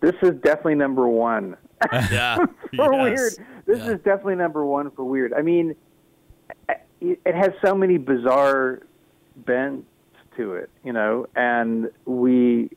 This 0.00 0.14
is 0.22 0.32
definitely 0.42 0.74
number 0.76 1.08
one 1.08 1.56
Yeah, 1.92 2.36
for 2.76 2.92
Yes. 2.94 3.36
weird. 3.38 3.48
This 3.66 3.80
is 3.80 3.96
definitely 4.04 4.36
number 4.36 4.64
one 4.64 4.90
for 4.90 5.04
weird. 5.04 5.32
I 5.32 5.42
mean, 5.42 5.74
it, 6.68 7.20
it 7.24 7.34
has 7.34 7.50
so 7.64 7.74
many 7.74 7.96
bizarre 7.98 8.80
bends 9.36 9.86
to 10.36 10.54
it, 10.54 10.70
you 10.84 10.92
know, 10.92 11.26
and 11.34 11.88
we 12.04 12.70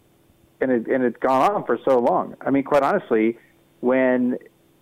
and 0.61 0.71
it 0.71 0.87
and 0.87 1.03
it's 1.03 1.17
gone 1.17 1.51
on 1.51 1.65
for 1.65 1.77
so 1.85 1.99
long. 1.99 2.35
I 2.41 2.49
mean, 2.51 2.63
quite 2.63 2.83
honestly, 2.83 3.37
when 3.81 4.37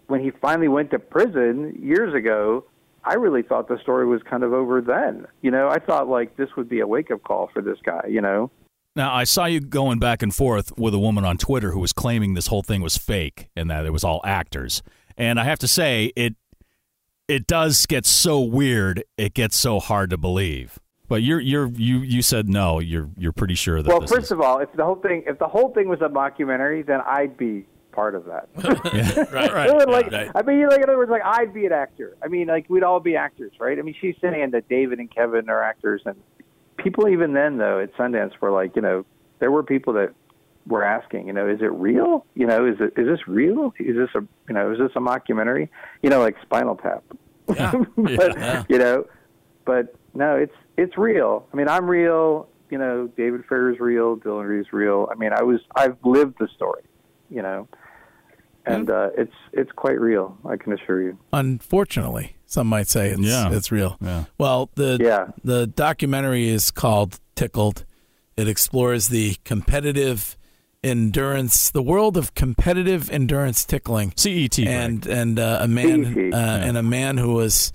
when 0.07 0.21
he 0.21 0.31
finally 0.31 0.67
went 0.67 0.91
to 0.91 0.99
prison 0.99 1.77
years 1.81 2.13
ago, 2.13 2.65
I 3.03 3.15
really 3.15 3.41
thought 3.41 3.67
the 3.67 3.79
story 3.81 4.05
was 4.05 4.21
kind 4.23 4.43
of 4.43 4.53
over 4.53 4.81
then. 4.81 5.25
You 5.41 5.49
know, 5.51 5.67
I 5.69 5.79
thought 5.79 6.07
like 6.07 6.37
this 6.37 6.49
would 6.55 6.69
be 6.69 6.79
a 6.81 6.87
wake 6.87 7.09
up 7.11 7.23
call 7.23 7.49
for 7.53 7.61
this 7.61 7.79
guy. 7.83 8.05
You 8.07 8.21
know, 8.21 8.51
Now, 8.95 9.13
I 9.13 9.25
saw 9.25 9.45
you 9.45 9.59
going 9.59 9.99
back 9.99 10.21
and 10.21 10.33
forth 10.33 10.77
with 10.77 10.93
a 10.93 10.99
woman 10.99 11.25
on 11.25 11.37
Twitter 11.37 11.71
who 11.71 11.79
was 11.79 11.91
claiming 11.91 12.33
this 12.33 12.47
whole 12.47 12.63
thing 12.63 12.81
was 12.81 12.95
fake 12.97 13.49
and 13.55 13.69
that 13.69 13.85
it 13.85 13.91
was 13.91 14.05
all 14.05 14.21
actors. 14.23 14.81
And 15.17 15.39
I 15.39 15.43
have 15.43 15.59
to 15.59 15.67
say, 15.67 16.13
it 16.15 16.35
it 17.27 17.47
does 17.47 17.85
get 17.87 18.05
so 18.05 18.39
weird. 18.39 19.03
It 19.17 19.33
gets 19.33 19.57
so 19.57 19.79
hard 19.79 20.11
to 20.11 20.17
believe. 20.17 20.79
But 21.07 21.23
you're 21.23 21.39
you're 21.39 21.67
you 21.67 21.99
you 21.99 22.21
said 22.21 22.47
no. 22.47 22.79
You're 22.79 23.09
you're 23.17 23.31
pretty 23.31 23.55
sure 23.55 23.81
that. 23.81 23.89
well, 23.89 23.99
this 23.99 24.09
first 24.09 24.25
is, 24.25 24.31
of 24.31 24.41
all, 24.41 24.59
if 24.59 24.71
the 24.73 24.85
whole 24.85 24.95
thing 24.95 25.23
if 25.27 25.39
the 25.39 25.47
whole 25.47 25.73
thing 25.73 25.87
was 25.87 26.01
a 26.01 26.09
mockumentary, 26.09 26.85
then 26.85 27.01
I'd 27.05 27.37
be 27.37 27.65
part 27.91 28.15
of 28.15 28.25
that. 28.25 28.49
right, 29.31 29.53
Right. 29.53 29.69
It 29.69 29.75
would, 29.75 29.89
like, 29.89 30.11
right. 30.11 30.31
I 30.35 30.41
mean, 30.41 30.67
like 30.67 30.77
in 30.77 30.83
other 30.83 30.97
words, 30.97 31.11
like 31.11 31.23
I'd 31.23 31.53
be 31.53 31.65
an 31.65 31.73
actor. 31.73 32.15
I 32.23 32.27
mean, 32.27 32.47
like 32.47 32.69
we'd 32.69 32.83
all 32.83 32.99
be 32.99 33.15
actors, 33.15 33.53
right? 33.59 33.77
I 33.77 33.81
mean, 33.81 33.95
she's 33.99 34.15
saying 34.21 34.51
that 34.51 34.67
David 34.67 34.99
and 34.99 35.13
Kevin 35.13 35.49
are 35.49 35.61
actors, 35.61 36.01
and 36.05 36.15
people 36.77 37.07
even 37.09 37.33
then, 37.33 37.57
though, 37.57 37.79
at 37.79 37.93
Sundance 37.95 38.31
were 38.41 38.51
like, 38.51 38.75
you 38.75 38.81
know, 38.81 39.05
there 39.39 39.51
were 39.51 39.63
people 39.63 39.93
that 39.93 40.13
were 40.67 40.83
asking, 40.83 41.27
you 41.27 41.33
know, 41.33 41.47
is 41.47 41.61
it 41.61 41.71
real? 41.71 42.25
You 42.33 42.47
know, 42.47 42.65
is 42.65 42.75
it 42.79 42.93
is 42.99 43.07
this 43.07 43.27
real? 43.27 43.73
Is 43.79 43.95
this 43.95 44.09
a 44.15 44.21
you 44.47 44.55
know, 44.55 44.71
is 44.71 44.79
this 44.79 44.91
a 44.95 44.99
mockumentary? 44.99 45.69
You 46.01 46.09
know, 46.09 46.19
like 46.19 46.35
Spinal 46.41 46.75
Tap. 46.75 47.03
Yeah. 47.53 47.71
but 47.97 48.37
Yeah. 48.37 48.63
you 48.69 48.77
know, 48.79 49.05
but 49.65 49.95
no, 50.13 50.35
it's 50.35 50.55
it's 50.77 50.97
real. 50.97 51.47
I 51.53 51.57
mean, 51.57 51.67
I'm 51.67 51.85
real. 51.87 52.47
You 52.71 52.79
know, 52.79 53.07
David 53.15 53.43
Farrier's 53.47 53.79
real. 53.79 54.17
Dylan 54.17 54.47
Reeve's 54.47 54.73
real. 54.73 55.07
I 55.11 55.15
mean, 55.15 55.31
I 55.33 55.43
was 55.43 55.59
I've 55.75 55.97
lived 56.03 56.35
the 56.39 56.47
story. 56.55 56.81
You 57.29 57.41
know, 57.43 57.67
and 58.65 58.89
uh, 58.89 59.09
it's 59.17 59.33
it's 59.53 59.71
quite 59.71 59.99
real. 59.99 60.37
I 60.45 60.57
can 60.57 60.73
assure 60.73 61.01
you. 61.01 61.17
Unfortunately, 61.33 62.35
some 62.45 62.67
might 62.67 62.87
say 62.87 63.09
it's 63.09 63.21
Yeah. 63.21 63.51
it's 63.51 63.71
real. 63.71 63.97
Yeah. 64.01 64.25
Well, 64.37 64.69
the 64.75 64.97
Yeah. 65.01 65.27
the 65.43 65.67
documentary 65.67 66.47
is 66.49 66.71
called 66.71 67.19
Tickled. 67.35 67.85
It 68.37 68.47
explores 68.47 69.07
the 69.09 69.35
competitive 69.45 70.37
endurance, 70.83 71.71
the 71.71 71.81
world 71.81 72.15
of 72.17 72.33
competitive 72.35 73.09
endurance 73.09 73.65
tickling. 73.65 74.13
CET. 74.15 74.55
Greg. 74.55 74.67
and 74.67 75.05
and 75.07 75.39
uh, 75.39 75.59
a 75.61 75.67
man 75.67 76.13
CET. 76.13 76.33
uh, 76.33 76.37
and 76.67 76.77
a 76.77 76.83
man 76.83 77.17
who 77.17 77.33
was 77.33 77.71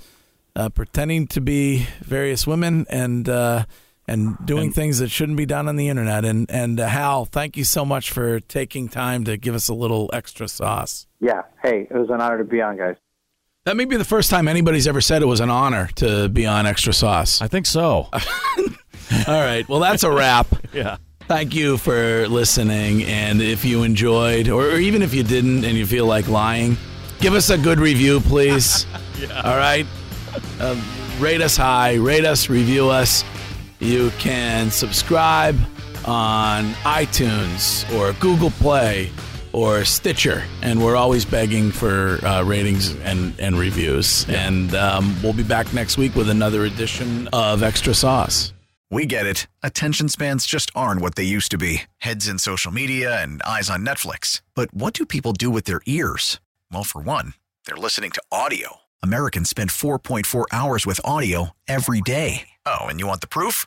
uh, 0.56 0.68
pretending 0.68 1.26
to 1.28 1.40
be 1.40 1.86
various 2.02 2.46
women 2.46 2.86
and 2.90 3.28
uh, 3.28 3.64
and 4.10 4.36
doing 4.44 4.66
And- 4.66 4.74
things 4.74 4.98
that 4.98 5.10
shouldn't 5.10 5.38
be 5.38 5.46
done 5.46 5.68
on 5.68 5.76
the 5.76 5.88
internet. 5.88 6.24
And 6.24 6.50
and 6.50 6.78
uh, 6.80 6.86
Hal, 6.88 7.24
thank 7.24 7.56
you 7.56 7.64
so 7.64 7.84
much 7.84 8.10
for 8.10 8.40
taking 8.40 8.88
time 8.88 9.24
to 9.24 9.36
give 9.36 9.54
us 9.54 9.68
a 9.68 9.74
little 9.74 10.10
extra 10.12 10.48
sauce. 10.48 11.06
Yeah. 11.20 11.42
Hey, 11.62 11.86
it 11.90 11.94
was 11.94 12.10
an 12.10 12.20
honor 12.20 12.38
to 12.38 12.44
be 12.44 12.60
on, 12.60 12.76
guys. 12.76 12.96
That 13.66 13.76
may 13.76 13.84
be 13.84 13.96
the 13.96 14.04
first 14.04 14.30
time 14.30 14.48
anybody's 14.48 14.88
ever 14.88 15.00
said 15.02 15.20
it 15.22 15.26
was 15.26 15.40
an 15.40 15.50
honor 15.50 15.88
to 15.96 16.28
be 16.30 16.46
on 16.46 16.66
Extra 16.66 16.94
Sauce. 16.94 17.42
I 17.42 17.46
think 17.46 17.66
so. 17.66 18.08
All 19.28 19.40
right, 19.44 19.68
well 19.68 19.80
that's 19.80 20.02
a 20.02 20.10
wrap. 20.10 20.46
yeah. 20.72 20.96
Thank 21.28 21.54
you 21.54 21.76
for 21.76 22.26
listening. 22.26 23.04
And 23.04 23.40
if 23.42 23.64
you 23.64 23.82
enjoyed, 23.84 24.48
or, 24.48 24.70
or 24.70 24.78
even 24.78 25.02
if 25.02 25.14
you 25.14 25.22
didn't 25.22 25.64
and 25.64 25.76
you 25.76 25.86
feel 25.86 26.06
like 26.06 26.26
lying, 26.26 26.76
give 27.20 27.34
us 27.34 27.50
a 27.50 27.58
good 27.58 27.78
review, 27.78 28.18
please. 28.20 28.86
yeah. 29.18 29.40
All 29.42 29.56
right? 29.56 29.86
Uh, 30.58 30.80
rate 31.20 31.40
us 31.40 31.56
high, 31.56 31.94
rate 31.96 32.24
us, 32.24 32.48
review 32.48 32.88
us. 32.88 33.22
You 33.80 34.10
can 34.18 34.70
subscribe 34.70 35.58
on 36.04 36.72
iTunes 36.84 37.90
or 37.96 38.12
Google 38.20 38.50
Play 38.50 39.10
or 39.52 39.84
Stitcher. 39.84 40.44
And 40.62 40.82
we're 40.82 40.96
always 40.96 41.24
begging 41.24 41.70
for 41.70 42.24
uh, 42.24 42.42
ratings 42.42 42.94
and, 43.00 43.34
and 43.40 43.58
reviews. 43.58 44.26
And 44.28 44.74
um, 44.74 45.16
we'll 45.22 45.32
be 45.32 45.42
back 45.42 45.72
next 45.72 45.98
week 45.98 46.14
with 46.14 46.28
another 46.28 46.64
edition 46.64 47.28
of 47.32 47.62
Extra 47.62 47.94
Sauce. 47.94 48.52
We 48.90 49.06
get 49.06 49.24
it. 49.24 49.46
Attention 49.62 50.08
spans 50.08 50.46
just 50.46 50.70
aren't 50.74 51.00
what 51.00 51.14
they 51.14 51.22
used 51.22 51.50
to 51.52 51.58
be 51.58 51.82
heads 51.98 52.28
in 52.28 52.38
social 52.38 52.72
media 52.72 53.22
and 53.22 53.40
eyes 53.42 53.70
on 53.70 53.86
Netflix. 53.86 54.42
But 54.54 54.74
what 54.74 54.94
do 54.94 55.06
people 55.06 55.32
do 55.32 55.48
with 55.48 55.64
their 55.64 55.80
ears? 55.86 56.40
Well, 56.72 56.84
for 56.84 57.00
one, 57.00 57.34
they're 57.66 57.76
listening 57.76 58.10
to 58.10 58.22
audio. 58.32 58.78
Americans 59.02 59.48
spend 59.48 59.70
4.4 59.70 60.44
hours 60.52 60.86
with 60.86 61.00
audio 61.04 61.50
every 61.68 62.00
day. 62.00 62.48
Oh, 62.66 62.80
and 62.86 62.98
you 62.98 63.06
want 63.06 63.20
the 63.20 63.28
proof? 63.28 63.66